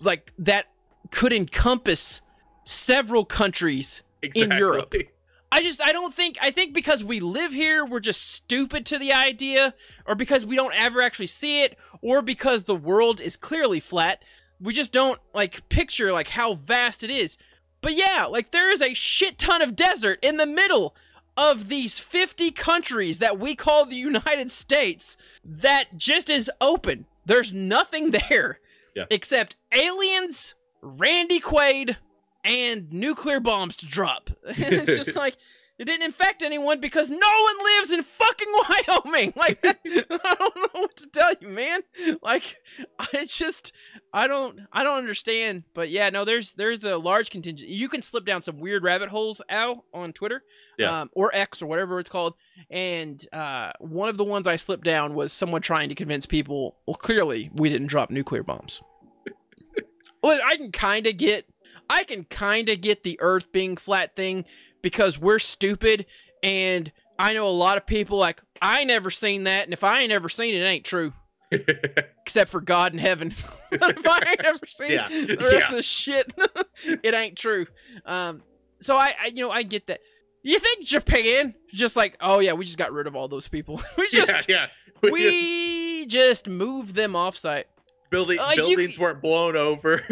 like 0.00 0.32
that 0.38 0.66
could 1.10 1.32
encompass 1.32 2.20
several 2.64 3.24
countries 3.24 4.02
Exactly. 4.22 4.58
Europe. 4.58 4.94
I 5.52 5.62
just 5.62 5.80
I 5.80 5.92
don't 5.92 6.12
think 6.12 6.36
I 6.42 6.50
think 6.50 6.74
because 6.74 7.02
we 7.02 7.20
live 7.20 7.52
here 7.52 7.84
we're 7.84 8.00
just 8.00 8.30
stupid 8.30 8.84
to 8.86 8.98
the 8.98 9.12
idea 9.12 9.72
or 10.06 10.14
because 10.14 10.44
we 10.44 10.56
don't 10.56 10.74
ever 10.74 11.00
actually 11.00 11.28
see 11.28 11.62
it 11.62 11.78
or 12.02 12.20
because 12.20 12.64
the 12.64 12.76
world 12.76 13.20
is 13.20 13.36
clearly 13.36 13.80
flat 13.80 14.22
we 14.60 14.72
just 14.72 14.92
don't 14.92 15.20
like 15.32 15.68
picture 15.68 16.12
like 16.12 16.28
how 16.28 16.54
vast 16.54 17.02
it 17.02 17.10
is. 17.10 17.38
But 17.80 17.94
yeah, 17.94 18.26
like 18.28 18.50
there 18.50 18.70
is 18.70 18.82
a 18.82 18.94
shit 18.94 19.38
ton 19.38 19.62
of 19.62 19.76
desert 19.76 20.18
in 20.22 20.36
the 20.36 20.46
middle 20.46 20.94
of 21.36 21.68
these 21.68 22.00
50 22.00 22.50
countries 22.50 23.18
that 23.18 23.38
we 23.38 23.54
call 23.54 23.86
the 23.86 23.96
United 23.96 24.50
States 24.50 25.16
that 25.44 25.96
just 25.96 26.28
is 26.28 26.50
open. 26.60 27.06
There's 27.24 27.52
nothing 27.52 28.10
there 28.28 28.60
Yeah. 28.98 29.04
except 29.10 29.56
aliens, 29.72 30.54
Randy 30.82 31.38
Quaid, 31.40 31.96
and 32.44 32.92
nuclear 32.92 33.38
bombs 33.40 33.76
to 33.76 33.86
drop. 33.86 34.30
it's 34.44 34.86
just 34.86 35.14
like 35.24 35.36
it 35.78 35.84
didn't 35.84 36.02
infect 36.04 36.42
anyone 36.42 36.80
because 36.80 37.08
no 37.08 37.16
one 37.16 37.64
lives 37.64 37.92
in 37.92 38.02
fucking 38.02 38.48
Wyoming. 39.04 39.32
Like 39.36 39.58
I 39.64 40.34
don't 40.38 40.56
know 40.56 40.80
what 40.80 40.96
to 40.96 41.06
tell 41.08 41.32
you, 41.40 41.48
man. 41.48 41.80
Like 42.22 42.56
I 42.98 43.24
just 43.26 43.72
I 44.12 44.26
don't 44.26 44.60
I 44.72 44.82
don't 44.82 44.98
understand. 44.98 45.62
But 45.74 45.90
yeah, 45.90 46.10
no, 46.10 46.24
there's 46.24 46.54
there's 46.54 46.84
a 46.84 46.96
large 46.96 47.30
contingent. 47.30 47.70
You 47.70 47.88
can 47.88 48.02
slip 48.02 48.24
down 48.24 48.42
some 48.42 48.58
weird 48.58 48.82
rabbit 48.82 49.08
holes, 49.10 49.40
Al, 49.48 49.84
on 49.94 50.12
Twitter, 50.12 50.42
Yeah. 50.78 51.02
um, 51.02 51.10
or 51.12 51.30
X 51.34 51.62
or 51.62 51.66
whatever 51.66 52.00
it's 52.00 52.10
called. 52.10 52.34
And 52.70 53.24
uh, 53.32 53.72
one 53.78 54.08
of 54.08 54.16
the 54.16 54.24
ones 54.24 54.46
I 54.46 54.56
slipped 54.56 54.84
down 54.84 55.14
was 55.14 55.32
someone 55.32 55.62
trying 55.62 55.88
to 55.90 55.94
convince 55.94 56.26
people. 56.26 56.76
Well, 56.86 56.96
clearly 56.96 57.50
we 57.54 57.68
didn't 57.68 57.86
drop 57.88 58.10
nuclear 58.10 58.42
bombs. 58.42 58.82
well, 60.22 60.40
I 60.44 60.56
can 60.56 60.72
kind 60.72 61.06
of 61.06 61.16
get 61.16 61.46
I 61.90 62.04
can 62.04 62.24
kind 62.24 62.68
of 62.68 62.80
get 62.80 63.02
the 63.02 63.18
Earth 63.20 63.50
being 63.52 63.76
flat 63.76 64.14
thing 64.14 64.44
because 64.82 65.18
we're 65.18 65.38
stupid, 65.38 66.06
and 66.42 66.90
I 67.18 67.34
know 67.34 67.46
a 67.46 67.50
lot 67.50 67.76
of 67.76 67.86
people 67.86 68.18
like 68.18 68.40
I 68.62 68.84
never 68.84 69.10
seen 69.10 69.44
that, 69.44 69.64
and 69.64 69.72
if 69.72 69.82
I 69.84 70.00
ain't 70.00 70.12
ever 70.12 70.28
seen 70.28 70.54
it, 70.54 70.62
it 70.62 70.66
ain't 70.66 70.84
true. 70.84 71.12
Except 71.50 72.50
for 72.50 72.60
God 72.60 72.92
in 72.92 72.98
heaven. 72.98 73.34
but 73.70 73.96
if 73.98 74.06
I 74.06 74.30
ain't 74.30 74.44
ever 74.44 74.66
seen 74.66 74.90
Yeah, 74.92 75.08
the 75.08 75.36
rest 75.40 75.54
yeah. 75.54 75.68
of 75.68 75.74
the 75.74 75.82
shit, 75.82 76.32
it 77.02 77.14
ain't 77.14 77.36
true. 77.38 77.66
Um, 78.04 78.42
so 78.80 78.96
I, 78.96 79.14
I, 79.22 79.26
you 79.28 79.46
know, 79.46 79.50
I 79.50 79.62
get 79.62 79.86
that. 79.86 80.00
You 80.42 80.58
think 80.58 80.86
Japan 80.86 81.54
just 81.72 81.96
like, 81.96 82.16
oh 82.20 82.38
yeah, 82.40 82.52
we 82.52 82.64
just 82.64 82.78
got 82.78 82.92
rid 82.92 83.06
of 83.06 83.16
all 83.16 83.28
those 83.28 83.48
people. 83.48 83.80
we 83.96 84.08
just, 84.10 84.48
yeah, 84.48 84.68
yeah. 85.02 85.10
we 85.10 86.06
just 86.06 86.46
moved 86.46 86.94
them 86.94 87.12
offsite. 87.14 87.64
Building, 88.10 88.38
Uh, 88.38 88.52
buildings 88.56 88.96
c- 88.96 89.02
weren't 89.02 89.20
blown 89.20 89.56
over. 89.56 90.02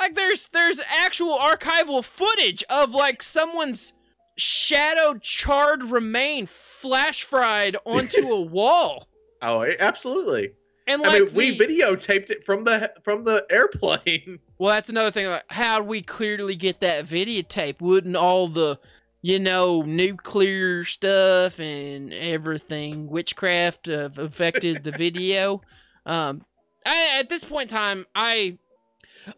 Like 0.00 0.14
there's 0.14 0.48
there's 0.48 0.80
actual 1.04 1.36
archival 1.38 2.02
footage 2.02 2.64
of 2.70 2.94
like 2.94 3.22
someone's 3.22 3.92
shadow 4.36 5.18
charred 5.20 5.84
remain 5.84 6.46
flash 6.46 7.22
fried 7.22 7.76
onto 7.84 8.28
a 8.28 8.40
wall. 8.40 9.06
oh, 9.42 9.64
absolutely. 9.78 10.52
And 10.86 11.02
I 11.04 11.08
like 11.18 11.32
mean, 11.32 11.34
we 11.34 11.58
videotaped 11.58 12.30
it 12.30 12.42
from 12.42 12.64
the 12.64 12.92
from 13.04 13.24
the 13.24 13.46
airplane. 13.50 14.38
Well, 14.58 14.74
that's 14.74 14.90
another 14.90 15.10
thing. 15.10 15.26
Like, 15.26 15.44
how'd 15.48 15.86
we 15.86 16.02
clearly 16.02 16.54
get 16.54 16.80
that 16.80 17.06
videotape? 17.06 17.80
Wouldn't 17.80 18.14
all 18.14 18.46
the, 18.46 18.78
you 19.22 19.38
know, 19.38 19.80
nuclear 19.80 20.84
stuff 20.84 21.58
and 21.58 22.12
everything, 22.12 23.08
witchcraft, 23.08 23.86
have 23.86 24.18
affected 24.18 24.84
the 24.84 24.92
video? 24.92 25.62
Um, 26.06 26.44
I, 26.84 27.18
at 27.20 27.28
this 27.28 27.44
point 27.44 27.70
in 27.70 27.76
time, 27.76 28.06
I, 28.14 28.58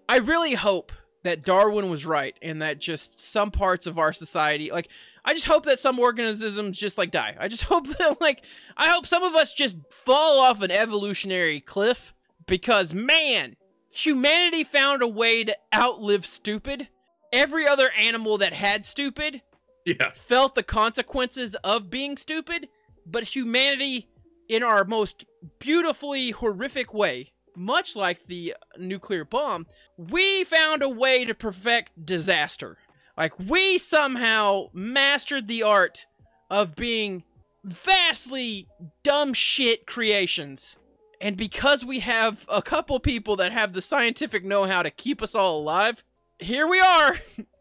I 0.08 0.18
really 0.18 0.54
hope 0.54 0.92
that 1.22 1.44
Darwin 1.44 1.88
was 1.88 2.04
right 2.04 2.36
and 2.42 2.60
that 2.62 2.80
just 2.80 3.20
some 3.20 3.50
parts 3.50 3.86
of 3.86 3.98
our 3.98 4.12
society, 4.12 4.70
like, 4.70 4.88
I 5.24 5.34
just 5.34 5.46
hope 5.46 5.64
that 5.66 5.78
some 5.78 5.98
organisms 5.98 6.78
just 6.78 6.98
like 6.98 7.10
die. 7.10 7.36
I 7.38 7.48
just 7.48 7.62
hope 7.64 7.86
that, 7.98 8.20
like, 8.20 8.42
I 8.76 8.88
hope 8.88 9.06
some 9.06 9.22
of 9.22 9.34
us 9.34 9.54
just 9.54 9.76
fall 9.90 10.40
off 10.40 10.62
an 10.62 10.70
evolutionary 10.70 11.60
cliff 11.60 12.14
because, 12.46 12.92
man, 12.92 13.56
humanity 13.90 14.64
found 14.64 15.02
a 15.02 15.08
way 15.08 15.44
to 15.44 15.56
outlive 15.74 16.26
stupid. 16.26 16.88
Every 17.32 17.66
other 17.66 17.90
animal 17.98 18.36
that 18.38 18.52
had 18.52 18.84
stupid 18.84 19.42
Yeah, 19.86 20.10
felt 20.14 20.54
the 20.54 20.62
consequences 20.62 21.54
of 21.56 21.88
being 21.88 22.16
stupid, 22.16 22.68
but 23.06 23.34
humanity, 23.34 24.08
in 24.48 24.62
our 24.62 24.84
most 24.84 25.24
beautifully 25.58 26.30
horrific 26.30 26.92
way, 26.92 27.31
much 27.56 27.96
like 27.96 28.26
the 28.26 28.54
nuclear 28.78 29.24
bomb, 29.24 29.66
we 29.96 30.44
found 30.44 30.82
a 30.82 30.88
way 30.88 31.24
to 31.24 31.34
perfect 31.34 32.04
disaster. 32.04 32.78
Like, 33.16 33.38
we 33.38 33.78
somehow 33.78 34.70
mastered 34.72 35.48
the 35.48 35.62
art 35.62 36.06
of 36.50 36.74
being 36.74 37.24
vastly 37.64 38.68
dumb 39.02 39.32
shit 39.32 39.86
creations. 39.86 40.76
And 41.20 41.36
because 41.36 41.84
we 41.84 42.00
have 42.00 42.44
a 42.48 42.62
couple 42.62 42.98
people 42.98 43.36
that 43.36 43.52
have 43.52 43.72
the 43.72 43.82
scientific 43.82 44.44
know 44.44 44.64
how 44.64 44.82
to 44.82 44.90
keep 44.90 45.22
us 45.22 45.34
all 45.34 45.58
alive, 45.58 46.02
here 46.38 46.66
we 46.66 46.80
are. 46.80 47.18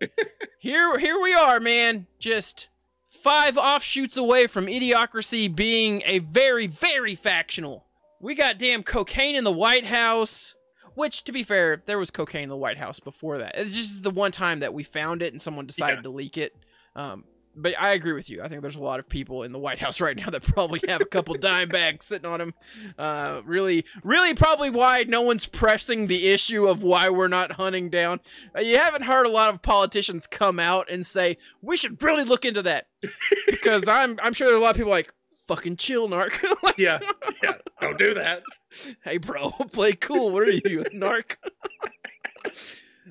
here 0.60 0.98
here 0.98 1.22
we 1.22 1.34
are, 1.34 1.60
man. 1.60 2.08
Just 2.18 2.70
five 3.08 3.58
offshoots 3.58 4.18
away 4.18 4.48
from 4.48 4.66
idiocracy 4.66 5.54
being 5.54 6.02
a 6.06 6.20
very, 6.20 6.66
very 6.66 7.14
factional. 7.14 7.86
We 8.22 8.36
got 8.36 8.58
damn 8.58 8.84
cocaine 8.84 9.36
in 9.36 9.44
the 9.44 9.52
White 9.52 9.86
House. 9.86 10.56
Which, 10.94 11.24
to 11.24 11.32
be 11.32 11.44
fair, 11.44 11.82
there 11.86 11.98
was 11.98 12.12
cocaine 12.12 12.44
in 12.44 12.50
the 12.50 12.58
White 12.58 12.78
House 12.78 13.00
before 13.00 13.38
that. 13.38 13.54
It's 13.58 13.74
just 13.74 14.04
the 14.04 14.10
one 14.12 14.32
time 14.34 14.60
that 14.60 14.74
we 14.74 14.84
found 14.84 15.22
it 15.22 15.32
and 15.32 15.42
someone 15.42 15.66
decided 15.66 16.00
Yeah. 16.00 16.02
to 16.04 16.10
leak 16.10 16.38
it. 16.38 16.54
Um, 16.98 17.24
but 17.56 17.74
I 17.80 17.92
agree 17.92 18.12
with 18.12 18.30
you. 18.30 18.42
I 18.44 18.50
think 18.50 18.62
there's 18.62 18.76
a 18.76 18.82
lot 18.82 19.00
of 19.00 19.08
people 19.08 19.44
in 19.44 19.54
the 19.54 19.58
White 19.60 19.80
House 19.80 20.02
right 20.02 20.18
now 20.18 20.26
that 20.30 20.44
probably 20.44 20.82
have 20.90 21.00
a 21.00 21.06
couple 21.06 21.34
dime 21.40 21.70
bags 21.70 22.06
sitting 22.08 22.30
on 22.30 22.40
them. 22.40 22.54
Uh, 22.98 23.42
really, 23.46 23.86
really, 24.04 24.34
probably 24.34 24.70
why 24.70 25.06
no 25.08 25.22
one's 25.22 25.46
pressing 25.46 26.08
the 26.08 26.28
issue 26.28 26.66
of 26.68 26.84
why 26.84 27.10
we're 27.10 27.30
not 27.30 27.54
hunting 27.54 27.90
down. 27.90 28.20
Uh, 28.54 28.60
you 28.62 28.78
haven't 28.78 29.04
heard 29.04 29.26
a 29.26 29.30
lot 29.32 29.54
of 29.54 29.62
politicians 29.62 30.28
come 30.28 30.60
out 30.60 30.92
and 30.92 31.06
say 31.06 31.38
we 31.62 31.78
should 31.78 32.04
really 32.04 32.26
look 32.26 32.44
into 32.44 32.62
that 32.64 32.88
because 33.48 33.88
I'm 33.88 34.20
I'm 34.22 34.34
sure 34.34 34.48
there 34.48 34.56
are 34.56 34.60
a 34.60 34.62
lot 34.62 34.72
of 34.72 34.78
people 34.78 34.92
like 34.92 35.14
fucking 35.56 35.76
chill, 35.76 36.08
narc. 36.08 36.42
like, 36.64 36.78
yeah, 36.78 37.00
yeah. 37.44 37.56
Don't 37.82 37.98
do 37.98 38.14
that. 38.14 38.44
hey, 39.04 39.18
bro, 39.18 39.52
play 39.72 39.94
cool. 39.94 40.32
What 40.32 40.44
are 40.44 40.52
you, 40.52 40.84
narc? 40.94 41.36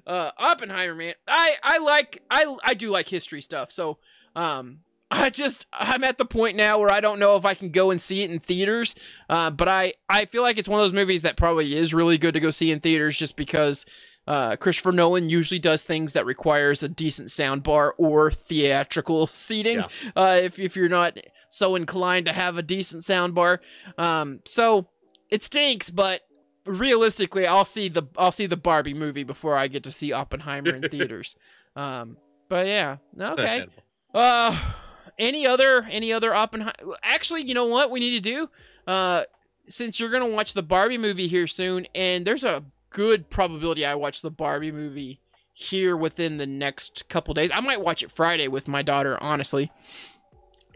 uh, 0.07 0.31
Oppenheimer, 0.39 0.95
man. 0.95 1.15
I 1.29 1.57
I 1.63 1.79
like 1.79 2.23
I 2.31 2.57
I 2.65 2.75
do 2.75 2.91
like 2.91 3.09
history 3.09 3.43
stuff. 3.43 3.71
So, 3.73 3.99
um, 4.35 4.81
I 5.11 5.29
just 5.29 5.67
I'm 5.73 6.03
at 6.05 6.17
the 6.19 6.25
point 6.25 6.57
now 6.57 6.79
where 6.79 6.91
I 6.91 7.01
don't 7.01 7.19
know 7.19 7.37
if 7.37 7.45
I 7.45 7.55
can 7.55 7.71
go 7.71 7.91
and 7.91 8.01
see 8.01 8.23
it 8.23 8.31
in 8.31 8.39
theaters. 8.39 8.95
Uh, 9.29 9.51
but 9.51 9.69
I 9.69 9.95
I 10.09 10.25
feel 10.25 10.43
like 10.43 10.57
it's 10.57 10.69
one 10.69 10.81
of 10.81 10.85
those 10.85 10.95
movies 10.95 11.23
that 11.23 11.37
probably 11.37 11.75
is 11.75 11.93
really 11.93 12.17
good 12.17 12.35
to 12.35 12.41
go 12.41 12.51
see 12.51 12.71
in 12.71 12.81
theaters 12.81 13.19
just 13.19 13.37
because 13.37 13.85
uh, 14.27 14.57
Christopher 14.57 14.93
Nolan 14.93 15.29
usually 15.29 15.59
does 15.59 15.83
things 15.83 16.13
that 16.13 16.25
requires 16.25 16.83
a 16.83 16.89
decent 16.89 17.31
sound 17.31 17.63
bar 17.63 17.95
or 17.99 18.31
theatrical 18.31 19.27
seating. 19.27 19.79
Yeah. 19.79 19.89
Uh, 20.15 20.39
if 20.41 20.59
if 20.59 20.77
you're 20.77 20.89
not 20.89 21.19
so 21.51 21.75
inclined 21.77 22.25
to 22.25 22.33
have 22.33 22.57
a 22.57 22.63
decent 22.63 23.05
sound 23.05 23.35
bar, 23.35 23.61
um, 23.99 24.41
so 24.47 24.89
it 25.29 25.45
stinks, 25.45 25.91
but 25.91 26.23
realistically, 26.65 27.47
I'll 27.47 27.65
see 27.67 27.89
the 27.89 28.05
I'll 28.17 28.33
see 28.33 28.47
the 28.47 28.57
Barbie 28.57 28.95
movie 28.95 29.25
before 29.25 29.57
I 29.57 29.69
get 29.69 29.83
to 29.85 29.91
see 29.91 30.13
Oppenheimer 30.13 30.75
in 30.75 30.83
theaters. 30.89 31.37
Um, 31.77 32.17
but 32.49 32.67
yeah, 32.67 32.97
okay. 33.21 33.67
Uh, 34.15 34.59
any 35.19 35.47
other 35.47 35.87
any 35.91 36.13
other 36.13 36.35
Oppenheimer? 36.35 36.73
Actually, 37.03 37.43
you 37.43 37.55
know 37.55 37.67
what 37.67 37.91
we 37.91 38.01
need 38.01 38.11
to 38.11 38.21
do? 38.21 38.51
Uh, 38.87 39.25
since 39.69 40.01
you're 40.01 40.11
gonna 40.11 40.27
watch 40.27 40.55
the 40.55 40.63
Barbie 40.63 40.99
movie 40.99 41.29
here 41.29 41.47
soon, 41.47 41.87
and 41.95 42.27
there's 42.27 42.45
a 42.45 42.65
good 42.91 43.31
probability 43.31 43.85
I 43.87 43.95
watch 43.95 44.23
the 44.23 44.31
Barbie 44.31 44.73
movie 44.73 45.21
here 45.53 45.97
within 45.97 46.39
the 46.39 46.47
next 46.47 47.09
couple 47.09 47.35
days. 47.35 47.51
I 47.53 47.61
might 47.61 47.81
watch 47.81 48.03
it 48.03 48.11
Friday 48.11 48.49
with 48.49 48.67
my 48.67 48.83
daughter, 48.83 49.19
honestly. 49.23 49.71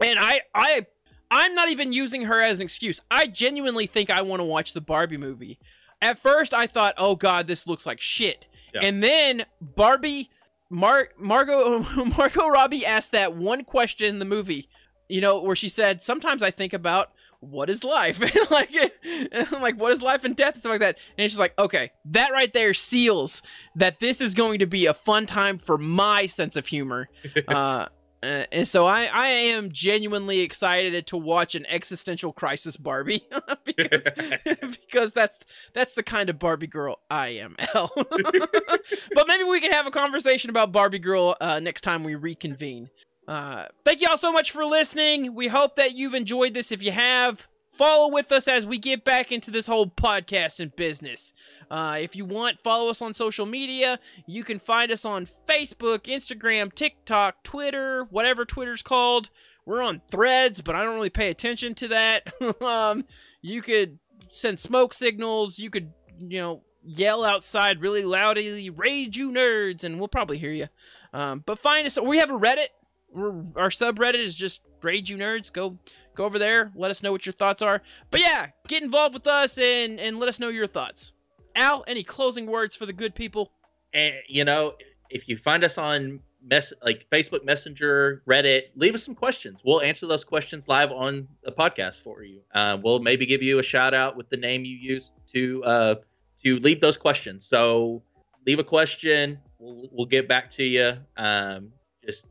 And 0.01 0.19
I 0.19 0.41
I 0.53 0.85
I'm 1.31 1.55
not 1.55 1.69
even 1.69 1.91
using 1.93 2.23
her 2.25 2.41
as 2.41 2.59
an 2.59 2.63
excuse. 2.63 3.01
I 3.09 3.27
genuinely 3.27 3.87
think 3.87 4.09
I 4.09 4.21
want 4.21 4.39
to 4.39 4.43
watch 4.45 4.73
the 4.73 4.81
Barbie 4.81 5.17
movie. 5.17 5.57
At 6.01 6.19
first, 6.19 6.53
I 6.53 6.67
thought, 6.67 6.93
"Oh 6.97 7.15
God, 7.15 7.47
this 7.47 7.65
looks 7.65 7.85
like 7.85 7.99
shit," 8.01 8.47
Yeah. 8.73 8.81
and 8.83 9.01
then 9.03 9.45
Barbie, 9.61 10.29
Mar- 10.69 11.09
Margot, 11.17 11.79
Margot 12.17 12.47
Robbie 12.47 12.85
asked 12.85 13.11
that 13.13 13.33
one 13.35 13.63
question 13.63 14.07
in 14.07 14.19
the 14.19 14.25
movie, 14.25 14.67
you 15.09 15.21
know, 15.21 15.39
where 15.41 15.55
she 15.55 15.69
said, 15.69 16.03
"Sometimes 16.03 16.43
I 16.43 16.51
think 16.51 16.73
about 16.73 17.11
what 17.39 17.69
is 17.69 17.83
life, 17.83 18.19
like, 18.51 18.73
and 19.03 19.47
I'm 19.51 19.61
like, 19.61 19.79
what 19.79 19.93
is 19.93 20.01
life 20.01 20.23
and 20.25 20.35
death, 20.35 20.53
and 20.55 20.61
stuff 20.61 20.71
like 20.71 20.81
that." 20.81 20.97
And 21.17 21.29
she's 21.29 21.39
like, 21.39 21.57
"Okay, 21.57 21.91
that 22.05 22.31
right 22.31 22.51
there 22.53 22.73
seals 22.73 23.41
that 23.75 23.99
this 23.99 24.19
is 24.21 24.35
going 24.35 24.59
to 24.59 24.67
be 24.67 24.85
a 24.85 24.93
fun 24.93 25.25
time 25.25 25.57
for 25.57 25.77
my 25.77 26.25
sense 26.27 26.55
of 26.55 26.67
humor." 26.67 27.09
uh, 27.47 27.87
uh, 28.25 28.45
and 28.51 28.67
so 28.67 28.85
I, 28.85 29.05
I 29.05 29.27
am 29.27 29.71
genuinely 29.71 30.39
excited 30.41 31.05
to 31.07 31.17
watch 31.17 31.53
an 31.53 31.65
existential 31.67 32.33
crisis 32.33 32.75
Barbie 32.75 33.23
because 33.63 34.03
because 34.61 35.13
that's 35.13 35.39
that's 35.73 35.93
the 35.93 36.03
kind 36.03 36.29
of 36.29 36.39
Barbie 36.39 36.67
girl 36.67 36.99
I 37.09 37.29
am. 37.29 37.55
L. 37.75 37.91
but 37.95 39.27
maybe 39.27 39.43
we 39.43 39.61
can 39.61 39.71
have 39.71 39.85
a 39.85 39.91
conversation 39.91 40.49
about 40.49 40.71
Barbie 40.71 40.99
girl 40.99 41.35
uh, 41.39 41.59
next 41.59 41.81
time 41.81 42.03
we 42.03 42.15
reconvene. 42.15 42.89
Uh, 43.27 43.65
thank 43.83 44.01
you 44.01 44.07
all 44.09 44.17
so 44.17 44.31
much 44.31 44.51
for 44.51 44.65
listening. 44.65 45.35
We 45.35 45.47
hope 45.47 45.75
that 45.75 45.93
you've 45.93 46.13
enjoyed 46.13 46.53
this. 46.53 46.71
If 46.71 46.81
you 46.81 46.91
have, 46.91 47.47
follow 47.75 48.09
with 48.09 48.31
us 48.31 48.47
as 48.47 48.65
we 48.65 48.77
get 48.77 49.03
back 49.03 49.31
into 49.31 49.51
this 49.51 49.67
whole 49.67 49.87
podcasting 49.87 50.75
business. 50.75 51.33
Uh, 51.69 51.97
if 51.99 52.15
you 52.15 52.25
want, 52.25 52.59
follow 52.59 52.89
us 52.89 53.01
on 53.01 53.13
social 53.13 53.45
media. 53.45 53.99
You 54.25 54.43
can 54.43 54.59
find 54.59 54.91
us 54.91 55.05
on 55.05 55.27
Facebook, 55.47 56.03
Instagram, 56.03 56.73
TikTok, 56.73 57.43
Twitter, 57.43 58.05
whatever 58.09 58.45
Twitter's 58.45 58.81
called. 58.81 59.29
We're 59.65 59.81
on 59.81 60.01
threads, 60.09 60.61
but 60.61 60.75
I 60.75 60.83
don't 60.83 60.95
really 60.95 61.09
pay 61.09 61.29
attention 61.29 61.73
to 61.75 61.87
that. 61.89 62.33
um, 62.61 63.05
you 63.41 63.61
could 63.61 63.99
send 64.31 64.59
smoke 64.59 64.93
signals. 64.93 65.59
You 65.59 65.69
could, 65.69 65.91
you 66.17 66.39
know, 66.39 66.61
yell 66.83 67.23
outside 67.25 67.81
really 67.81 68.05
loudly, 68.05 68.69
rage 68.69 69.17
you 69.17 69.31
nerds, 69.31 69.83
and 69.83 69.97
we'll 69.99 70.07
probably 70.07 70.37
hear 70.37 70.51
you. 70.51 70.67
Um, 71.13 71.43
but 71.45 71.59
find 71.59 71.87
us. 71.87 71.99
We 71.99 72.17
have 72.17 72.29
a 72.29 72.39
Reddit. 72.39 72.67
Our 73.13 73.69
subreddit 73.69 74.15
is 74.15 74.35
just 74.35 74.61
rage 74.81 75.09
you 75.09 75.17
nerds. 75.17 75.51
Go 75.51 75.77
go 76.15 76.25
over 76.25 76.39
there. 76.39 76.71
Let 76.75 76.91
us 76.91 77.03
know 77.03 77.11
what 77.11 77.25
your 77.25 77.33
thoughts 77.33 77.61
are. 77.61 77.81
But 78.11 78.21
yeah, 78.21 78.47
get 78.67 78.83
involved 78.83 79.13
with 79.13 79.27
us 79.27 79.57
and 79.57 79.99
and 79.99 80.19
let 80.19 80.29
us 80.29 80.39
know 80.39 80.49
your 80.49 80.67
thoughts. 80.67 81.13
Al, 81.55 81.83
any 81.87 82.03
closing 82.03 82.45
words 82.45 82.75
for 82.75 82.85
the 82.85 82.93
good 82.93 83.15
people? 83.15 83.51
and 83.95 84.15
you 84.27 84.43
know, 84.43 84.75
if 85.09 85.27
you 85.27 85.37
find 85.37 85.63
us 85.63 85.79
on 85.79 86.19
mess 86.43 86.71
like 86.83 87.07
Facebook 87.11 87.43
Messenger, 87.43 88.21
Reddit, 88.27 88.63
leave 88.75 88.93
us 88.93 89.03
some 89.03 89.15
questions. 89.15 89.61
We'll 89.65 89.81
answer 89.81 90.05
those 90.05 90.23
questions 90.23 90.67
live 90.67 90.91
on 90.91 91.27
the 91.43 91.51
podcast 91.51 92.01
for 92.01 92.21
you. 92.23 92.41
Uh, 92.53 92.77
we'll 92.83 92.99
maybe 92.99 93.25
give 93.25 93.41
you 93.41 93.57
a 93.57 93.63
shout 93.63 93.95
out 93.95 94.15
with 94.15 94.29
the 94.29 94.37
name 94.37 94.65
you 94.65 94.75
use 94.75 95.11
to 95.33 95.63
uh, 95.63 95.95
to 96.43 96.59
leave 96.59 96.81
those 96.81 96.97
questions. 96.97 97.45
So 97.45 98.03
leave 98.45 98.59
a 98.59 98.63
question. 98.63 99.39
We'll, 99.57 99.89
we'll 99.91 100.05
get 100.05 100.27
back 100.27 100.51
to 100.51 100.63
you. 100.63 100.93
Um, 101.17 101.71
just 102.05 102.27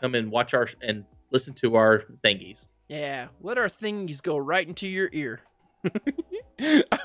come 0.00 0.14
and 0.14 0.30
watch 0.30 0.54
our 0.54 0.68
and 0.80 1.04
listen 1.30 1.54
to 1.54 1.76
our 1.76 2.04
thingies. 2.24 2.66
Yeah, 2.88 3.28
let 3.40 3.58
our 3.58 3.68
thingies 3.68 4.22
go 4.22 4.36
right 4.36 4.66
into 4.66 4.86
your 4.86 5.08
ear. 5.12 5.40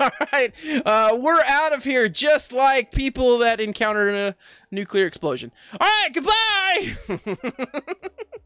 All 0.00 0.10
right, 0.32 0.52
uh, 0.86 1.16
we're 1.20 1.42
out 1.46 1.72
of 1.72 1.84
here 1.84 2.08
just 2.08 2.52
like 2.52 2.90
people 2.92 3.38
that 3.38 3.60
encountered 3.60 4.14
a 4.14 4.34
nuclear 4.70 5.06
explosion. 5.06 5.52
All 5.78 5.86
right, 5.86 6.08
goodbye. 6.12 7.42